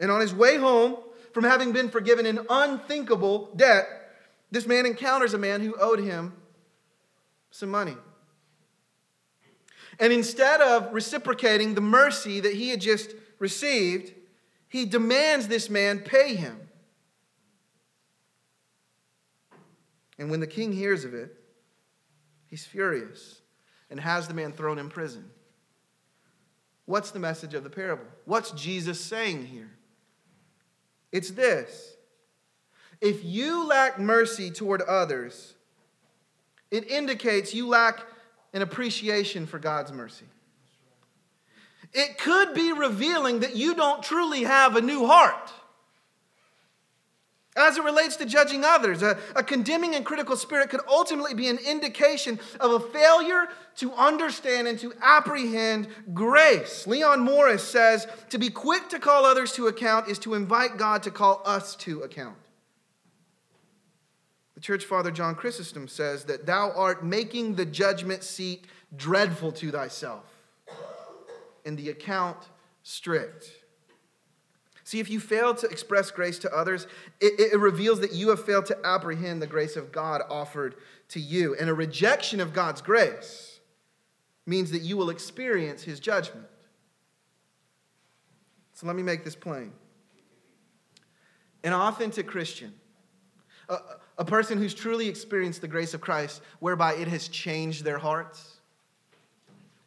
And 0.00 0.10
on 0.10 0.20
his 0.20 0.32
way 0.32 0.56
home 0.56 0.96
from 1.32 1.44
having 1.44 1.72
been 1.72 1.90
forgiven 1.90 2.24
an 2.24 2.46
unthinkable 2.48 3.50
debt, 3.56 3.86
this 4.50 4.66
man 4.66 4.86
encounters 4.86 5.34
a 5.34 5.38
man 5.38 5.60
who 5.60 5.74
owed 5.78 5.98
him 5.98 6.32
some 7.50 7.68
money. 7.68 7.96
And 10.00 10.12
instead 10.12 10.60
of 10.60 10.92
reciprocating 10.92 11.74
the 11.74 11.80
mercy 11.80 12.40
that 12.40 12.54
he 12.54 12.70
had 12.70 12.80
just 12.80 13.14
received, 13.38 14.12
he 14.68 14.84
demands 14.84 15.48
this 15.48 15.68
man 15.68 16.00
pay 16.00 16.34
him. 16.34 16.68
And 20.18 20.30
when 20.30 20.40
the 20.40 20.46
king 20.46 20.72
hears 20.72 21.04
of 21.04 21.14
it, 21.14 21.34
he's 22.46 22.64
furious 22.64 23.40
and 23.90 23.98
has 24.00 24.28
the 24.28 24.34
man 24.34 24.52
thrown 24.52 24.78
in 24.78 24.88
prison. 24.88 25.30
What's 26.86 27.10
the 27.10 27.18
message 27.18 27.54
of 27.54 27.64
the 27.64 27.70
parable? 27.70 28.06
What's 28.24 28.50
Jesus 28.52 29.00
saying 29.00 29.46
here? 29.46 29.70
It's 31.12 31.30
this 31.30 31.96
if 33.00 33.24
you 33.24 33.66
lack 33.66 33.98
mercy 33.98 34.50
toward 34.50 34.82
others, 34.82 35.54
it 36.70 36.90
indicates 36.90 37.54
you 37.54 37.68
lack 37.68 38.00
an 38.52 38.62
appreciation 38.62 39.46
for 39.46 39.58
God's 39.58 39.92
mercy. 39.92 40.26
It 41.92 42.18
could 42.18 42.54
be 42.54 42.72
revealing 42.72 43.40
that 43.40 43.56
you 43.56 43.74
don't 43.74 44.02
truly 44.02 44.44
have 44.44 44.76
a 44.76 44.80
new 44.80 45.06
heart. 45.06 45.52
As 47.56 47.76
it 47.76 47.82
relates 47.82 48.14
to 48.16 48.26
judging 48.26 48.64
others, 48.64 49.02
a, 49.02 49.18
a, 49.34 49.42
condemning 49.42 49.96
and 49.96 50.06
critical 50.06 50.36
spirit 50.36 50.70
could 50.70 50.82
ultimately 50.88 51.34
be 51.34 51.48
an 51.48 51.58
indication 51.58 52.38
of 52.60 52.70
a 52.70 52.78
failure 52.78 53.48
to 53.76 53.92
understand 53.94 54.68
and 54.68 54.78
to 54.78 54.92
apprehend 55.00 55.88
grace. 56.14 56.86
Leon 56.86 57.18
Morris 57.18 57.66
says 57.66 58.06
to 58.30 58.38
be 58.38 58.48
quick 58.48 58.88
to 58.90 59.00
call 59.00 59.24
others 59.24 59.50
to 59.52 59.66
account 59.66 60.08
is 60.08 60.20
to 60.20 60.34
invite 60.34 60.76
God 60.76 61.02
to 61.02 61.10
call 61.10 61.42
us 61.44 61.74
to 61.76 62.02
account. 62.02 62.36
The 64.58 64.62
church 64.62 64.86
father 64.86 65.12
John 65.12 65.36
Chrysostom 65.36 65.86
says 65.86 66.24
that 66.24 66.44
thou 66.44 66.72
art 66.72 67.04
making 67.04 67.54
the 67.54 67.64
judgment 67.64 68.24
seat 68.24 68.64
dreadful 68.96 69.52
to 69.52 69.70
thyself 69.70 70.24
and 71.64 71.78
the 71.78 71.90
account 71.90 72.38
strict. 72.82 73.52
See, 74.82 74.98
if 74.98 75.10
you 75.10 75.20
fail 75.20 75.54
to 75.54 75.68
express 75.68 76.10
grace 76.10 76.40
to 76.40 76.52
others, 76.52 76.88
it, 77.20 77.52
it, 77.52 77.60
reveals 77.60 78.00
that 78.00 78.14
you 78.14 78.30
have 78.30 78.44
failed 78.44 78.66
to 78.66 78.76
apprehend 78.84 79.40
the 79.40 79.46
grace 79.46 79.76
of 79.76 79.92
God 79.92 80.22
offered 80.28 80.74
to 81.10 81.20
you. 81.20 81.54
And 81.54 81.70
a 81.70 81.74
rejection 81.74 82.40
of 82.40 82.52
God's 82.52 82.80
grace 82.80 83.60
means 84.44 84.72
that 84.72 84.82
you 84.82 84.96
will 84.96 85.10
experience 85.10 85.84
his 85.84 86.00
judgment. 86.00 86.46
So 88.72 88.88
let 88.88 88.96
me 88.96 89.04
make 89.04 89.22
this 89.22 89.36
plain. 89.36 89.70
An 91.62 91.72
authentic 91.72 92.26
Christian, 92.26 92.74
a 94.18 94.24
person 94.24 94.58
who's 94.58 94.74
truly 94.74 95.08
experienced 95.08 95.60
the 95.60 95.68
grace 95.68 95.94
of 95.94 96.00
Christ, 96.00 96.42
whereby 96.58 96.94
it 96.94 97.08
has 97.08 97.28
changed 97.28 97.84
their 97.84 97.98
hearts, 97.98 98.56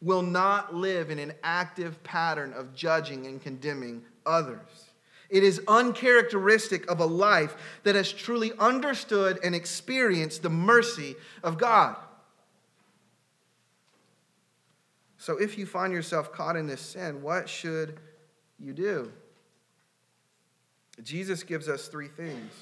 will 0.00 0.22
not 0.22 0.74
live 0.74 1.10
in 1.10 1.18
an 1.18 1.32
active 1.42 2.02
pattern 2.02 2.52
of 2.54 2.74
judging 2.74 3.26
and 3.26 3.40
condemning 3.40 4.02
others. 4.26 4.90
It 5.28 5.44
is 5.44 5.62
uncharacteristic 5.68 6.90
of 6.90 7.00
a 7.00 7.06
life 7.06 7.54
that 7.84 7.94
has 7.94 8.12
truly 8.12 8.52
understood 8.58 9.38
and 9.44 9.54
experienced 9.54 10.42
the 10.42 10.50
mercy 10.50 11.14
of 11.42 11.56
God. 11.56 11.96
So, 15.18 15.38
if 15.38 15.56
you 15.56 15.66
find 15.66 15.92
yourself 15.92 16.32
caught 16.32 16.56
in 16.56 16.66
this 16.66 16.80
sin, 16.80 17.22
what 17.22 17.48
should 17.48 18.00
you 18.58 18.72
do? 18.72 19.12
Jesus 21.02 21.44
gives 21.44 21.68
us 21.68 21.86
three 21.86 22.08
things. 22.08 22.52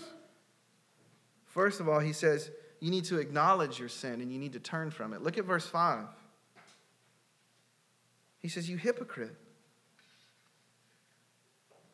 First 1.51 1.81
of 1.81 1.89
all, 1.89 2.01
he 2.01 2.13
says 2.13 2.51
you 2.81 2.91
need 2.91 3.05
to 3.05 3.19
acknowledge 3.19 3.79
your 3.79 3.89
sin 3.89 4.21
and 4.21 4.33
you 4.33 4.39
need 4.39 4.55
to 4.55 4.61
turn 4.61 4.91
from 4.91 5.13
it. 5.13 5.23
Look 5.23 5.37
at 5.37 5.45
verse 5.45 5.67
5. 5.67 6.05
He 8.39 8.49
says, 8.49 8.69
You 8.71 8.77
hypocrite. 8.77 9.35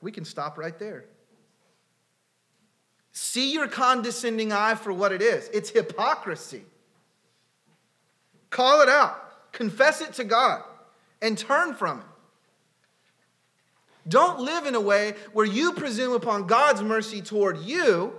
We 0.00 0.12
can 0.12 0.24
stop 0.24 0.58
right 0.58 0.78
there. 0.78 1.06
See 3.12 3.52
your 3.54 3.66
condescending 3.66 4.52
eye 4.52 4.74
for 4.74 4.92
what 4.92 5.10
it 5.10 5.22
is 5.22 5.48
it's 5.52 5.70
hypocrisy. 5.70 6.64
Call 8.50 8.82
it 8.82 8.88
out, 8.88 9.52
confess 9.52 10.00
it 10.00 10.12
to 10.14 10.24
God, 10.24 10.62
and 11.20 11.36
turn 11.36 11.74
from 11.74 12.00
it. 12.00 12.04
Don't 14.08 14.38
live 14.38 14.66
in 14.66 14.76
a 14.76 14.80
way 14.80 15.14
where 15.32 15.46
you 15.46 15.72
presume 15.72 16.12
upon 16.12 16.46
God's 16.46 16.82
mercy 16.82 17.20
toward 17.22 17.58
you 17.58 18.14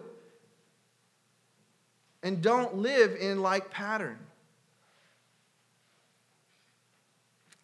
and 2.24 2.42
don't 2.42 2.76
live 2.76 3.16
in 3.16 3.42
like 3.42 3.70
pattern. 3.70 4.18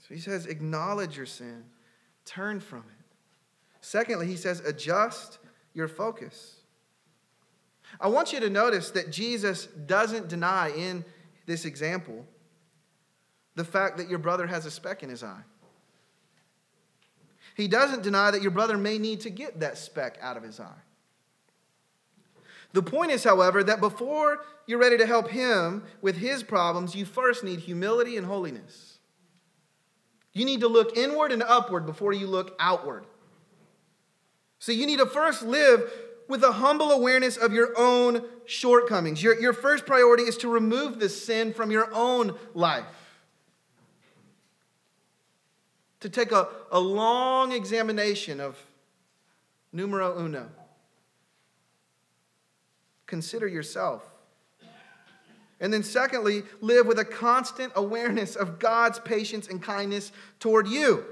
So 0.08 0.14
he 0.14 0.20
says, 0.20 0.46
acknowledge 0.46 1.18
your 1.18 1.26
sin, 1.26 1.64
turn 2.26 2.60
from 2.60 2.80
it. 2.80 3.06
Secondly, 3.82 4.28
he 4.28 4.36
says, 4.36 4.60
adjust 4.62 5.40
your 5.74 5.88
focus. 5.88 6.58
I 8.00 8.08
want 8.08 8.34
you 8.34 8.40
to 8.40 8.50
notice 8.50 8.92
that 8.92 9.12
Jesus 9.12 9.66
doesn't 9.66 10.28
deny 10.28 10.70
in 10.70 11.06
this 11.46 11.66
example 11.66 12.26
the 13.56 13.64
fact 13.64 13.98
that 13.98 14.10
your 14.10 14.20
brother 14.20 14.48
has 14.48 14.66
a 14.66 14.72
speck 14.72 15.04
in 15.04 15.10
his 15.10 15.24
eye. 15.24 15.44
He 17.56 17.68
doesn't 17.68 18.02
deny 18.02 18.32
that 18.32 18.42
your 18.42 18.52
brother 18.52 18.78
may 18.78 18.98
need 18.98 19.22
to 19.22 19.30
get 19.30 19.60
that 19.60 19.78
speck 19.78 20.18
out 20.22 20.38
of 20.38 20.44
his 20.44 20.60
eye. 20.60 20.82
The 22.74 22.82
point 22.82 23.12
is, 23.12 23.24
however, 23.24 23.64
that 23.64 23.80
before 23.80 24.40
you're 24.66 24.80
ready 24.80 24.98
to 24.98 25.06
help 25.06 25.30
him 25.30 25.84
with 26.02 26.18
his 26.18 26.42
problems, 26.42 26.96
you 26.96 27.06
first 27.06 27.44
need 27.44 27.60
humility 27.60 28.18
and 28.18 28.26
holiness. 28.26 28.98
You 30.34 30.44
need 30.44 30.62
to 30.62 30.68
look 30.68 30.98
inward 30.98 31.32
and 31.32 31.44
upward 31.44 31.86
before 31.86 32.14
you 32.14 32.26
look 32.26 32.56
outward. 32.60 33.06
So 34.58 34.72
you 34.72 34.88
need 34.88 34.98
to 34.98 35.06
first 35.06 35.44
live 35.44 35.92
with 36.28 36.44
a 36.44 36.54
humble 36.54 36.90
awareness 36.90 37.38
of 37.38 37.54
your 37.54 37.78
own 37.78 38.24
shortcomings. 38.46 39.22
Your, 39.22 39.40
your 39.40 39.54
first 39.54 39.86
priority 39.86 40.24
is 40.24 40.38
to 40.38 40.48
remove 40.48 41.00
the 41.00 41.10
sin 41.10 41.54
from 41.54 41.70
your 41.70 41.94
own 41.94 42.36
life. 42.56 42.86
To 46.00 46.10
take 46.10 46.32
a, 46.32 46.48
a 46.72 46.80
long 46.80 47.52
examination 47.52 48.40
of 48.40 48.58
numero 49.72 50.18
uno 50.20 50.50
consider 53.14 53.48
yourself. 53.48 54.02
And 55.60 55.72
then, 55.72 55.84
secondly, 55.84 56.42
live 56.62 56.88
with 56.88 56.98
a 56.98 57.06
constant 57.06 57.72
awareness 57.76 58.36
of 58.36 58.58
God's 58.58 58.98
patience 58.98 59.48
and 59.48 59.62
kindness 59.62 60.12
toward 60.40 60.68
you. 60.68 61.06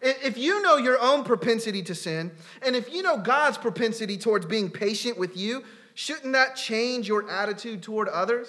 If 0.00 0.38
you 0.38 0.62
know 0.62 0.76
your 0.76 0.96
own 1.00 1.24
propensity 1.24 1.82
to 1.82 1.94
sin, 1.96 2.30
and 2.62 2.76
if 2.76 2.94
you 2.94 3.02
know 3.02 3.16
God's 3.16 3.58
propensity 3.58 4.16
towards 4.16 4.46
being 4.46 4.70
patient 4.70 5.18
with 5.18 5.36
you, 5.36 5.64
shouldn't 5.94 6.34
that 6.34 6.54
change 6.54 7.08
your 7.08 7.28
attitude 7.28 7.82
toward 7.82 8.06
others? 8.06 8.48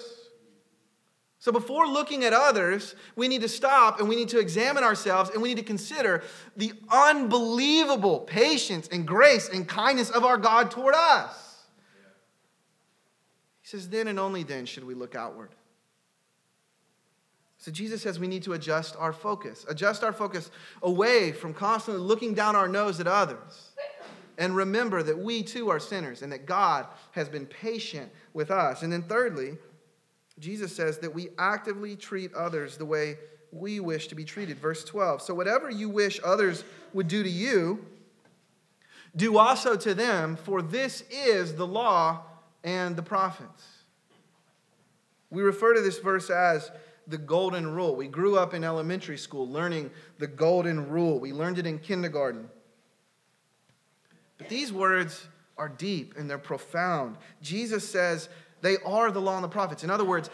So, 1.40 1.50
before 1.50 1.88
looking 1.88 2.22
at 2.22 2.32
others, 2.32 2.94
we 3.16 3.26
need 3.26 3.40
to 3.40 3.48
stop 3.48 3.98
and 3.98 4.08
we 4.08 4.14
need 4.14 4.28
to 4.28 4.38
examine 4.38 4.84
ourselves 4.84 5.30
and 5.30 5.42
we 5.42 5.48
need 5.48 5.56
to 5.56 5.64
consider 5.64 6.22
the 6.56 6.72
unbelievable 6.88 8.20
patience 8.20 8.86
and 8.92 9.04
grace 9.04 9.48
and 9.48 9.66
kindness 9.66 10.10
of 10.10 10.24
our 10.24 10.36
God 10.36 10.70
toward 10.70 10.94
us 10.94 11.49
says, 13.70 13.88
then 13.88 14.08
and 14.08 14.18
only 14.18 14.42
then 14.42 14.66
should 14.66 14.84
we 14.84 14.94
look 14.94 15.14
outward. 15.14 15.50
So 17.58 17.70
Jesus 17.70 18.00
says 18.02 18.18
we 18.18 18.26
need 18.26 18.42
to 18.44 18.54
adjust 18.54 18.96
our 18.98 19.12
focus, 19.12 19.66
adjust 19.68 20.02
our 20.02 20.12
focus 20.12 20.50
away 20.82 21.30
from 21.30 21.52
constantly 21.52 22.02
looking 22.02 22.32
down 22.32 22.56
our 22.56 22.66
nose 22.66 23.00
at 23.00 23.06
others. 23.06 23.72
And 24.38 24.56
remember 24.56 25.02
that 25.02 25.18
we 25.18 25.42
too 25.42 25.68
are 25.68 25.78
sinners 25.78 26.22
and 26.22 26.32
that 26.32 26.46
God 26.46 26.86
has 27.12 27.28
been 27.28 27.44
patient 27.44 28.10
with 28.32 28.50
us. 28.50 28.82
And 28.82 28.90
then, 28.90 29.02
thirdly, 29.02 29.58
Jesus 30.38 30.74
says 30.74 30.98
that 30.98 31.14
we 31.14 31.28
actively 31.38 31.94
treat 31.94 32.32
others 32.32 32.78
the 32.78 32.86
way 32.86 33.18
we 33.52 33.80
wish 33.80 34.08
to 34.08 34.14
be 34.14 34.24
treated. 34.24 34.58
Verse 34.58 34.82
12. 34.82 35.20
So, 35.20 35.34
whatever 35.34 35.68
you 35.68 35.90
wish 35.90 36.18
others 36.24 36.64
would 36.94 37.08
do 37.08 37.22
to 37.22 37.28
you, 37.28 37.84
do 39.14 39.36
also 39.36 39.76
to 39.76 39.92
them, 39.92 40.36
for 40.36 40.62
this 40.62 41.04
is 41.10 41.56
the 41.56 41.66
law 41.66 42.22
and 42.64 42.96
the 42.96 43.02
prophets. 43.02 43.64
We 45.30 45.42
refer 45.42 45.74
to 45.74 45.80
this 45.80 45.98
verse 45.98 46.30
as 46.30 46.70
the 47.06 47.18
golden 47.18 47.74
rule. 47.74 47.96
We 47.96 48.08
grew 48.08 48.38
up 48.38 48.54
in 48.54 48.64
elementary 48.64 49.18
school 49.18 49.48
learning 49.48 49.90
the 50.18 50.26
golden 50.26 50.88
rule, 50.88 51.18
we 51.18 51.32
learned 51.32 51.58
it 51.58 51.66
in 51.66 51.78
kindergarten. 51.78 52.48
But 54.38 54.48
these 54.48 54.72
words 54.72 55.28
are 55.58 55.68
deep 55.68 56.14
and 56.16 56.28
they're 56.28 56.38
profound. 56.38 57.16
Jesus 57.42 57.88
says 57.88 58.28
they 58.62 58.76
are 58.78 59.10
the 59.10 59.20
law 59.20 59.36
and 59.36 59.44
the 59.44 59.48
prophets. 59.48 59.84
In 59.84 59.90
other 59.90 60.04
words, 60.04 60.30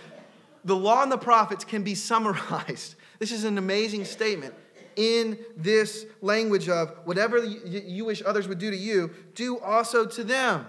the 0.64 0.76
law 0.76 1.02
and 1.02 1.10
the 1.10 1.18
prophets 1.18 1.64
can 1.64 1.82
be 1.82 1.94
summarized. 1.94 2.94
This 3.18 3.32
is 3.32 3.44
an 3.44 3.56
amazing 3.56 4.04
statement 4.04 4.52
in 4.94 5.38
this 5.56 6.04
language 6.20 6.68
of 6.68 6.94
whatever 7.04 7.42
you 7.42 8.04
wish 8.04 8.22
others 8.26 8.46
would 8.46 8.58
do 8.58 8.70
to 8.70 8.76
you, 8.76 9.10
do 9.34 9.58
also 9.58 10.04
to 10.04 10.22
them. 10.22 10.66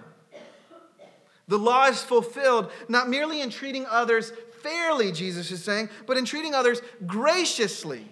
The 1.48 1.58
law 1.58 1.86
is 1.86 2.04
fulfilled 2.04 2.72
not 2.90 3.10
merely 3.10 3.42
in 3.42 3.50
treating 3.50 3.86
others 3.86 4.34
fairly, 4.62 5.12
Jesus 5.12 5.52
is 5.52 5.64
saying, 5.64 5.90
but 6.06 6.18
in 6.18 6.26
treating 6.26 6.54
others 6.54 6.82
graciously. 7.06 8.08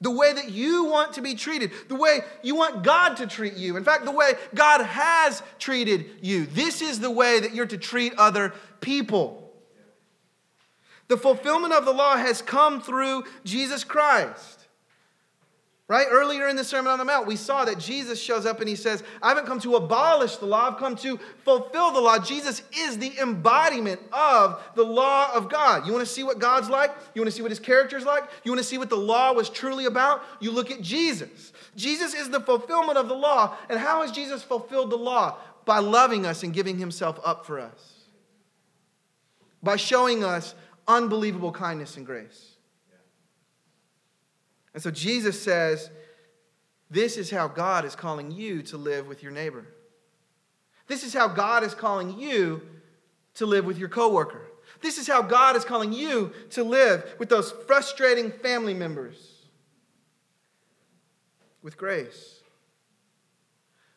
The 0.00 0.10
way 0.10 0.32
that 0.32 0.50
you 0.50 0.84
want 0.84 1.14
to 1.14 1.22
be 1.22 1.34
treated, 1.34 1.72
the 1.88 1.96
way 1.96 2.20
you 2.42 2.54
want 2.54 2.84
God 2.84 3.16
to 3.16 3.26
treat 3.26 3.54
you. 3.54 3.76
In 3.76 3.82
fact, 3.82 4.04
the 4.04 4.12
way 4.12 4.34
God 4.54 4.82
has 4.84 5.42
treated 5.58 6.06
you. 6.22 6.46
This 6.46 6.80
is 6.80 7.00
the 7.00 7.10
way 7.10 7.40
that 7.40 7.52
you're 7.52 7.66
to 7.66 7.78
treat 7.78 8.14
other 8.16 8.54
people. 8.80 9.52
The 11.08 11.16
fulfillment 11.16 11.72
of 11.72 11.84
the 11.84 11.92
law 11.92 12.16
has 12.16 12.42
come 12.42 12.80
through 12.80 13.24
Jesus 13.44 13.82
Christ. 13.82 14.57
Right? 15.88 16.06
Earlier 16.10 16.48
in 16.48 16.56
the 16.56 16.64
Sermon 16.64 16.92
on 16.92 16.98
the 16.98 17.04
Mount, 17.06 17.26
we 17.26 17.34
saw 17.34 17.64
that 17.64 17.78
Jesus 17.78 18.20
shows 18.20 18.44
up 18.44 18.60
and 18.60 18.68
he 18.68 18.76
says, 18.76 19.02
I 19.22 19.30
haven't 19.30 19.46
come 19.46 19.58
to 19.60 19.76
abolish 19.76 20.36
the 20.36 20.44
law, 20.44 20.68
I've 20.68 20.78
come 20.78 20.94
to 20.96 21.18
fulfill 21.46 21.92
the 21.92 22.00
law. 22.00 22.18
Jesus 22.18 22.60
is 22.76 22.98
the 22.98 23.18
embodiment 23.18 23.98
of 24.12 24.62
the 24.74 24.82
law 24.82 25.32
of 25.32 25.48
God. 25.48 25.86
You 25.86 25.94
want 25.94 26.06
to 26.06 26.12
see 26.12 26.24
what 26.24 26.40
God's 26.40 26.68
like? 26.68 26.90
You 27.14 27.22
want 27.22 27.30
to 27.30 27.34
see 27.34 27.40
what 27.40 27.50
his 27.50 27.58
character's 27.58 28.04
like? 28.04 28.24
You 28.44 28.52
want 28.52 28.58
to 28.58 28.68
see 28.68 28.76
what 28.76 28.90
the 28.90 28.96
law 28.96 29.32
was 29.32 29.48
truly 29.48 29.86
about? 29.86 30.22
You 30.40 30.50
look 30.50 30.70
at 30.70 30.82
Jesus. 30.82 31.54
Jesus 31.74 32.12
is 32.12 32.28
the 32.28 32.40
fulfillment 32.40 32.98
of 32.98 33.08
the 33.08 33.14
law. 33.14 33.56
And 33.70 33.80
how 33.80 34.02
has 34.02 34.12
Jesus 34.12 34.42
fulfilled 34.42 34.90
the 34.90 34.98
law? 34.98 35.38
By 35.64 35.78
loving 35.78 36.26
us 36.26 36.42
and 36.42 36.52
giving 36.52 36.76
himself 36.76 37.18
up 37.24 37.46
for 37.46 37.58
us, 37.58 37.94
by 39.62 39.76
showing 39.76 40.22
us 40.22 40.54
unbelievable 40.86 41.52
kindness 41.52 41.96
and 41.96 42.04
grace. 42.04 42.57
And 44.78 44.82
so 44.84 44.92
Jesus 44.92 45.42
says, 45.42 45.90
This 46.88 47.16
is 47.16 47.32
how 47.32 47.48
God 47.48 47.84
is 47.84 47.96
calling 47.96 48.30
you 48.30 48.62
to 48.62 48.76
live 48.76 49.08
with 49.08 49.24
your 49.24 49.32
neighbor. 49.32 49.66
This 50.86 51.02
is 51.02 51.12
how 51.12 51.26
God 51.26 51.64
is 51.64 51.74
calling 51.74 52.16
you 52.16 52.62
to 53.34 53.44
live 53.44 53.64
with 53.64 53.76
your 53.76 53.88
coworker. 53.88 54.46
This 54.80 54.96
is 54.96 55.08
how 55.08 55.20
God 55.20 55.56
is 55.56 55.64
calling 55.64 55.92
you 55.92 56.32
to 56.50 56.62
live 56.62 57.12
with 57.18 57.28
those 57.28 57.50
frustrating 57.66 58.30
family 58.30 58.72
members. 58.72 59.48
With 61.60 61.76
grace, 61.76 62.38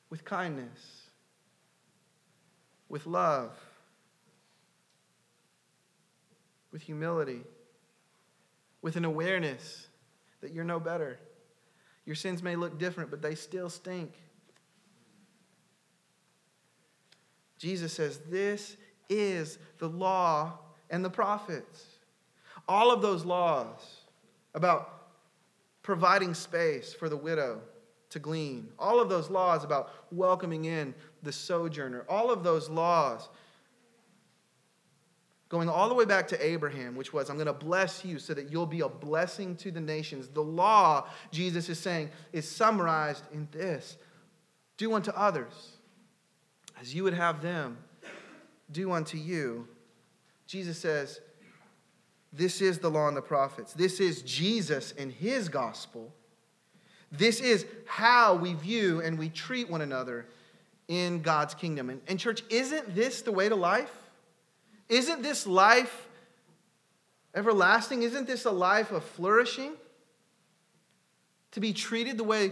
with 0.09 0.25
kindness, 0.25 1.03
with 2.89 3.05
love, 3.05 3.51
with 6.71 6.81
humility, 6.81 7.41
with 8.81 8.95
an 8.95 9.05
awareness 9.05 9.85
that 10.41 10.51
you're 10.51 10.63
no 10.63 10.79
better. 10.79 11.19
Your 12.05 12.15
sins 12.15 12.41
may 12.41 12.55
look 12.55 12.77
different, 12.77 13.09
but 13.09 13.21
they 13.21 13.35
still 13.35 13.69
stink. 13.69 14.13
Jesus 17.57 17.93
says, 17.93 18.19
This 18.29 18.75
is 19.07 19.59
the 19.77 19.87
law 19.87 20.57
and 20.89 21.05
the 21.05 21.09
prophets. 21.09 21.85
All 22.67 22.91
of 22.91 23.01
those 23.01 23.23
laws 23.23 23.79
about 24.55 25.09
providing 25.83 26.33
space 26.33 26.93
for 26.93 27.07
the 27.09 27.17
widow 27.17 27.61
to 28.09 28.19
glean, 28.19 28.67
all 28.77 28.99
of 28.99 29.09
those 29.09 29.29
laws 29.29 29.63
about 29.63 29.91
welcoming 30.11 30.65
in 30.65 30.93
the 31.23 31.31
sojourner, 31.31 32.05
all 32.09 32.29
of 32.29 32.43
those 32.43 32.69
laws 32.69 33.29
going 35.51 35.67
all 35.67 35.89
the 35.89 35.93
way 35.93 36.05
back 36.05 36.29
to 36.29 36.43
Abraham, 36.43 36.95
which 36.95 37.11
was, 37.11 37.29
I'm 37.29 37.35
going 37.35 37.45
to 37.45 37.53
bless 37.53 38.05
you 38.05 38.19
so 38.19 38.33
that 38.33 38.49
you'll 38.49 38.65
be 38.65 38.79
a 38.79 38.87
blessing 38.87 39.57
to 39.57 39.69
the 39.69 39.81
nations. 39.81 40.29
The 40.29 40.41
law, 40.41 41.09
Jesus 41.29 41.67
is 41.67 41.77
saying, 41.77 42.09
is 42.31 42.49
summarized 42.49 43.25
in 43.33 43.49
this 43.51 43.97
do 44.77 44.93
unto 44.93 45.11
others 45.11 45.73
as 46.79 46.95
you 46.95 47.03
would 47.03 47.13
have 47.13 47.41
them 47.41 47.77
do 48.71 48.93
unto 48.93 49.17
you. 49.17 49.67
Jesus 50.47 50.77
says, 50.77 51.19
This 52.31 52.61
is 52.61 52.79
the 52.79 52.89
law 52.89 53.09
and 53.09 53.17
the 53.17 53.21
prophets. 53.21 53.73
This 53.73 53.99
is 53.99 54.21
Jesus 54.21 54.93
and 54.97 55.11
his 55.11 55.49
gospel. 55.49 56.13
This 57.11 57.41
is 57.41 57.65
how 57.85 58.35
we 58.35 58.53
view 58.53 59.01
and 59.01 59.19
we 59.19 59.27
treat 59.27 59.69
one 59.69 59.81
another 59.81 60.27
in 60.87 61.21
God's 61.21 61.53
kingdom. 61.53 61.89
And, 61.89 61.99
and 62.07 62.17
church, 62.17 62.41
isn't 62.49 62.95
this 62.95 63.21
the 63.21 63.33
way 63.33 63.49
to 63.49 63.55
life? 63.55 64.00
Isn't 64.91 65.21
this 65.21 65.47
life 65.47 66.05
everlasting? 67.33 68.03
Isn't 68.03 68.27
this 68.27 68.43
a 68.43 68.51
life 68.51 68.91
of 68.91 69.05
flourishing? 69.05 69.71
To 71.53 71.61
be 71.61 71.71
treated 71.71 72.17
the 72.17 72.25
way 72.25 72.51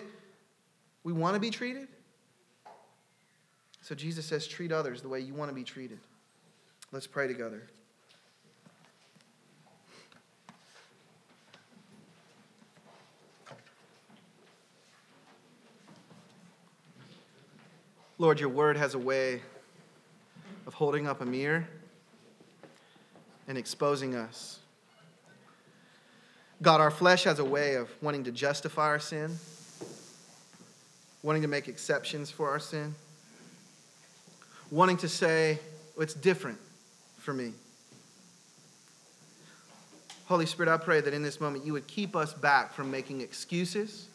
we 1.03 1.11
want 1.11 1.33
to 1.33 1.39
be 1.41 1.49
treated? 1.49 1.89
So 3.81 3.93
Jesus 3.93 4.25
says, 4.25 4.47
treat 4.47 4.71
others 4.71 5.01
the 5.01 5.09
way 5.09 5.19
you 5.19 5.33
want 5.33 5.51
to 5.51 5.55
be 5.55 5.65
treated. 5.65 5.99
Let's 6.93 7.07
pray 7.07 7.27
together. 7.27 7.61
Lord, 18.17 18.39
your 18.39 18.49
word 18.49 18.77
has 18.77 18.93
a 18.93 18.99
way 18.99 19.41
of 20.65 20.73
holding 20.73 21.05
up 21.05 21.19
a 21.19 21.25
mirror 21.25 21.67
and 23.49 23.57
exposing 23.57 24.15
us. 24.15 24.59
God, 26.61 26.79
our 26.79 26.91
flesh 26.91 27.23
has 27.23 27.39
a 27.39 27.43
way 27.43 27.75
of 27.75 27.89
wanting 28.01 28.23
to 28.25 28.31
justify 28.31 28.83
our 28.83 28.99
sin, 28.99 29.35
wanting 31.23 31.41
to 31.41 31.47
make 31.47 31.67
exceptions 31.67 32.29
for 32.29 32.49
our 32.49 32.59
sin, 32.59 32.93
wanting 34.71 34.97
to 34.97 35.09
say, 35.09 35.59
well, 35.95 36.03
it's 36.03 36.13
different 36.13 36.59
for 37.17 37.33
me. 37.33 37.53
Holy 40.25 40.45
Spirit, 40.45 40.71
I 40.71 40.77
pray 40.77 41.01
that 41.01 41.13
in 41.13 41.23
this 41.23 41.41
moment 41.41 41.65
you 41.65 41.73
would 41.73 41.87
keep 41.87 42.15
us 42.15 42.33
back 42.33 42.73
from 42.73 42.91
making 42.91 43.21
excuses 43.21 44.07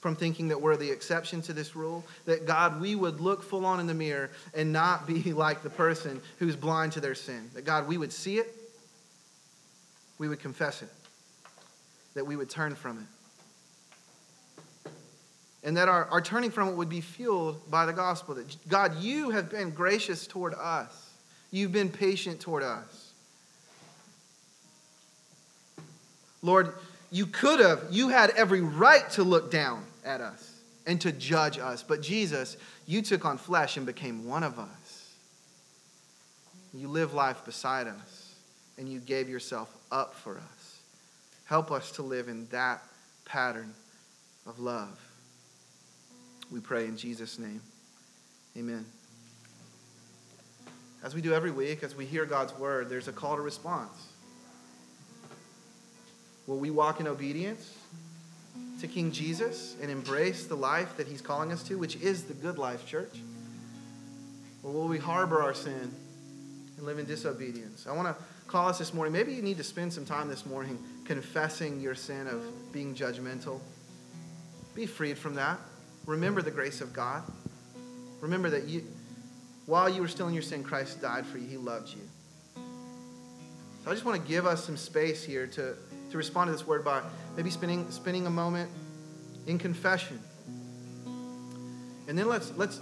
from 0.00 0.14
thinking 0.14 0.48
that 0.48 0.60
we're 0.60 0.76
the 0.76 0.90
exception 0.90 1.42
to 1.42 1.52
this 1.52 1.74
rule. 1.74 2.04
That 2.24 2.46
God, 2.46 2.80
we 2.80 2.94
would 2.94 3.20
look 3.20 3.42
full 3.42 3.66
on 3.66 3.80
in 3.80 3.86
the 3.86 3.94
mirror 3.94 4.30
and 4.54 4.72
not 4.72 5.06
be 5.06 5.32
like 5.32 5.62
the 5.62 5.70
person 5.70 6.20
who's 6.38 6.56
blind 6.56 6.92
to 6.92 7.00
their 7.00 7.14
sin. 7.14 7.50
That 7.54 7.64
God, 7.64 7.88
we 7.88 7.98
would 7.98 8.12
see 8.12 8.38
it, 8.38 8.54
we 10.18 10.28
would 10.28 10.40
confess 10.40 10.82
it, 10.82 10.90
that 12.14 12.26
we 12.26 12.36
would 12.36 12.50
turn 12.50 12.74
from 12.74 12.98
it. 12.98 14.90
And 15.64 15.76
that 15.76 15.88
our, 15.88 16.04
our 16.06 16.20
turning 16.20 16.50
from 16.50 16.68
it 16.68 16.76
would 16.76 16.88
be 16.88 17.00
fueled 17.00 17.68
by 17.68 17.84
the 17.84 17.92
gospel. 17.92 18.36
That 18.36 18.68
God, 18.68 19.02
you 19.02 19.30
have 19.30 19.50
been 19.50 19.70
gracious 19.70 20.26
toward 20.26 20.54
us, 20.54 21.10
you've 21.50 21.72
been 21.72 21.90
patient 21.90 22.40
toward 22.40 22.62
us. 22.62 23.12
Lord, 26.40 26.74
you 27.10 27.26
could 27.26 27.60
have, 27.60 27.86
you 27.90 28.08
had 28.08 28.30
every 28.30 28.60
right 28.60 29.08
to 29.10 29.22
look 29.22 29.50
down 29.50 29.84
at 30.04 30.20
us 30.20 30.60
and 30.86 31.00
to 31.00 31.12
judge 31.12 31.58
us. 31.58 31.82
But 31.82 32.02
Jesus, 32.02 32.56
you 32.86 33.02
took 33.02 33.24
on 33.24 33.38
flesh 33.38 33.76
and 33.76 33.86
became 33.86 34.26
one 34.26 34.42
of 34.42 34.58
us. 34.58 35.14
You 36.74 36.88
live 36.88 37.14
life 37.14 37.44
beside 37.44 37.86
us 37.86 38.34
and 38.76 38.88
you 38.88 39.00
gave 39.00 39.28
yourself 39.28 39.74
up 39.90 40.14
for 40.14 40.36
us. 40.36 40.80
Help 41.44 41.70
us 41.70 41.92
to 41.92 42.02
live 42.02 42.28
in 42.28 42.46
that 42.48 42.82
pattern 43.24 43.72
of 44.46 44.58
love. 44.58 44.98
We 46.50 46.60
pray 46.60 46.86
in 46.86 46.96
Jesus' 46.96 47.38
name. 47.38 47.60
Amen. 48.56 48.84
As 51.02 51.14
we 51.14 51.20
do 51.20 51.32
every 51.32 51.50
week, 51.50 51.82
as 51.82 51.94
we 51.94 52.06
hear 52.06 52.24
God's 52.26 52.56
word, 52.58 52.88
there's 52.88 53.08
a 53.08 53.12
call 53.12 53.36
to 53.36 53.42
response. 53.42 54.07
Will 56.48 56.58
we 56.58 56.70
walk 56.70 56.98
in 56.98 57.06
obedience 57.06 57.76
to 58.80 58.88
King 58.88 59.12
Jesus 59.12 59.76
and 59.82 59.90
embrace 59.90 60.46
the 60.46 60.54
life 60.54 60.96
that 60.96 61.06
he's 61.06 61.20
calling 61.20 61.52
us 61.52 61.62
to, 61.64 61.76
which 61.76 61.96
is 61.96 62.24
the 62.24 62.32
good 62.32 62.56
life, 62.56 62.86
church? 62.86 63.20
Or 64.62 64.72
will 64.72 64.88
we 64.88 64.96
harbor 64.96 65.42
our 65.42 65.52
sin 65.52 65.92
and 66.78 66.86
live 66.86 66.98
in 66.98 67.04
disobedience? 67.04 67.86
I 67.86 67.92
want 67.92 68.08
to 68.08 68.24
call 68.46 68.66
us 68.66 68.78
this 68.78 68.94
morning. 68.94 69.12
Maybe 69.12 69.34
you 69.34 69.42
need 69.42 69.58
to 69.58 69.62
spend 69.62 69.92
some 69.92 70.06
time 70.06 70.28
this 70.28 70.46
morning 70.46 70.78
confessing 71.04 71.80
your 71.80 71.94
sin 71.94 72.26
of 72.26 72.42
being 72.72 72.94
judgmental. 72.94 73.60
Be 74.74 74.86
freed 74.86 75.18
from 75.18 75.34
that. 75.34 75.58
Remember 76.06 76.40
the 76.40 76.50
grace 76.50 76.80
of 76.80 76.94
God. 76.94 77.24
Remember 78.22 78.48
that 78.48 78.64
you, 78.64 78.84
while 79.66 79.90
you 79.90 80.00
were 80.00 80.08
still 80.08 80.28
in 80.28 80.34
your 80.34 80.42
sin, 80.42 80.64
Christ 80.64 81.02
died 81.02 81.26
for 81.26 81.36
you. 81.36 81.46
He 81.46 81.58
loved 81.58 81.90
you. 81.90 82.00
So 83.84 83.90
I 83.90 83.92
just 83.92 84.06
want 84.06 84.22
to 84.22 84.26
give 84.26 84.46
us 84.46 84.64
some 84.64 84.78
space 84.78 85.22
here 85.22 85.46
to, 85.48 85.76
to 86.10 86.16
respond 86.16 86.48
to 86.48 86.52
this 86.52 86.66
word 86.66 86.84
by 86.84 87.02
maybe 87.36 87.50
spending, 87.50 87.90
spending 87.90 88.26
a 88.26 88.30
moment 88.30 88.70
in 89.46 89.58
confession. 89.58 90.20
And 92.06 92.18
then 92.18 92.28
let's, 92.28 92.52
let's, 92.56 92.80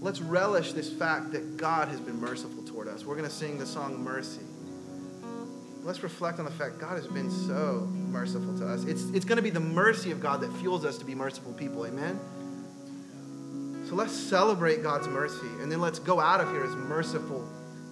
let's 0.00 0.20
relish 0.20 0.72
this 0.72 0.90
fact 0.90 1.32
that 1.32 1.56
God 1.56 1.88
has 1.88 2.00
been 2.00 2.18
merciful 2.20 2.62
toward 2.62 2.88
us. 2.88 3.04
We're 3.04 3.16
going 3.16 3.28
to 3.28 3.34
sing 3.34 3.58
the 3.58 3.66
song 3.66 4.02
Mercy. 4.02 4.40
Let's 5.82 6.02
reflect 6.02 6.38
on 6.38 6.46
the 6.46 6.50
fact 6.50 6.78
God 6.78 6.96
has 6.96 7.06
been 7.06 7.30
so 7.30 7.86
merciful 7.90 8.56
to 8.58 8.66
us. 8.66 8.84
It's, 8.84 9.04
it's 9.10 9.26
going 9.26 9.36
to 9.36 9.42
be 9.42 9.50
the 9.50 9.60
mercy 9.60 10.10
of 10.12 10.20
God 10.20 10.40
that 10.40 10.50
fuels 10.54 10.86
us 10.86 10.96
to 10.96 11.04
be 11.04 11.14
merciful 11.14 11.52
people. 11.52 11.84
Amen? 11.86 12.18
So 13.86 13.94
let's 13.94 14.14
celebrate 14.14 14.82
God's 14.82 15.06
mercy 15.08 15.46
and 15.60 15.70
then 15.70 15.82
let's 15.82 15.98
go 15.98 16.20
out 16.20 16.40
of 16.40 16.50
here 16.52 16.64
as 16.64 16.74
merciful 16.74 17.46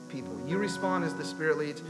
people. 0.08 0.34
You 0.46 0.56
respond 0.56 1.04
as 1.04 1.14
the 1.14 1.24
Spirit 1.24 1.58
leads. 1.58 1.82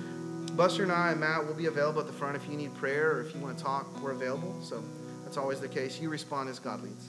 Buster 0.57 0.83
and 0.83 0.93
I 0.93 1.13
and 1.13 1.21
Matt 1.21 1.47
will 1.47 1.55
be 1.55 1.67
available 1.67 2.01
at 2.01 2.07
the 2.07 2.13
front 2.13 2.37
if 2.37 2.49
you 2.49 2.57
need 2.57 2.75
prayer 2.75 3.13
or 3.13 3.23
if 3.23 3.35
you 3.35 3.41
want 3.41 3.57
to 3.57 3.65
talk, 3.65 3.87
we're 4.03 4.13
available. 4.13 4.55
So 4.63 4.83
that's 5.25 5.37
always 5.37 5.61
the 5.61 5.69
case. 5.69 6.01
You 6.01 6.11
respond 6.11 6.51
as 6.51 6.59
God 6.59 6.83
leads. 6.83 7.09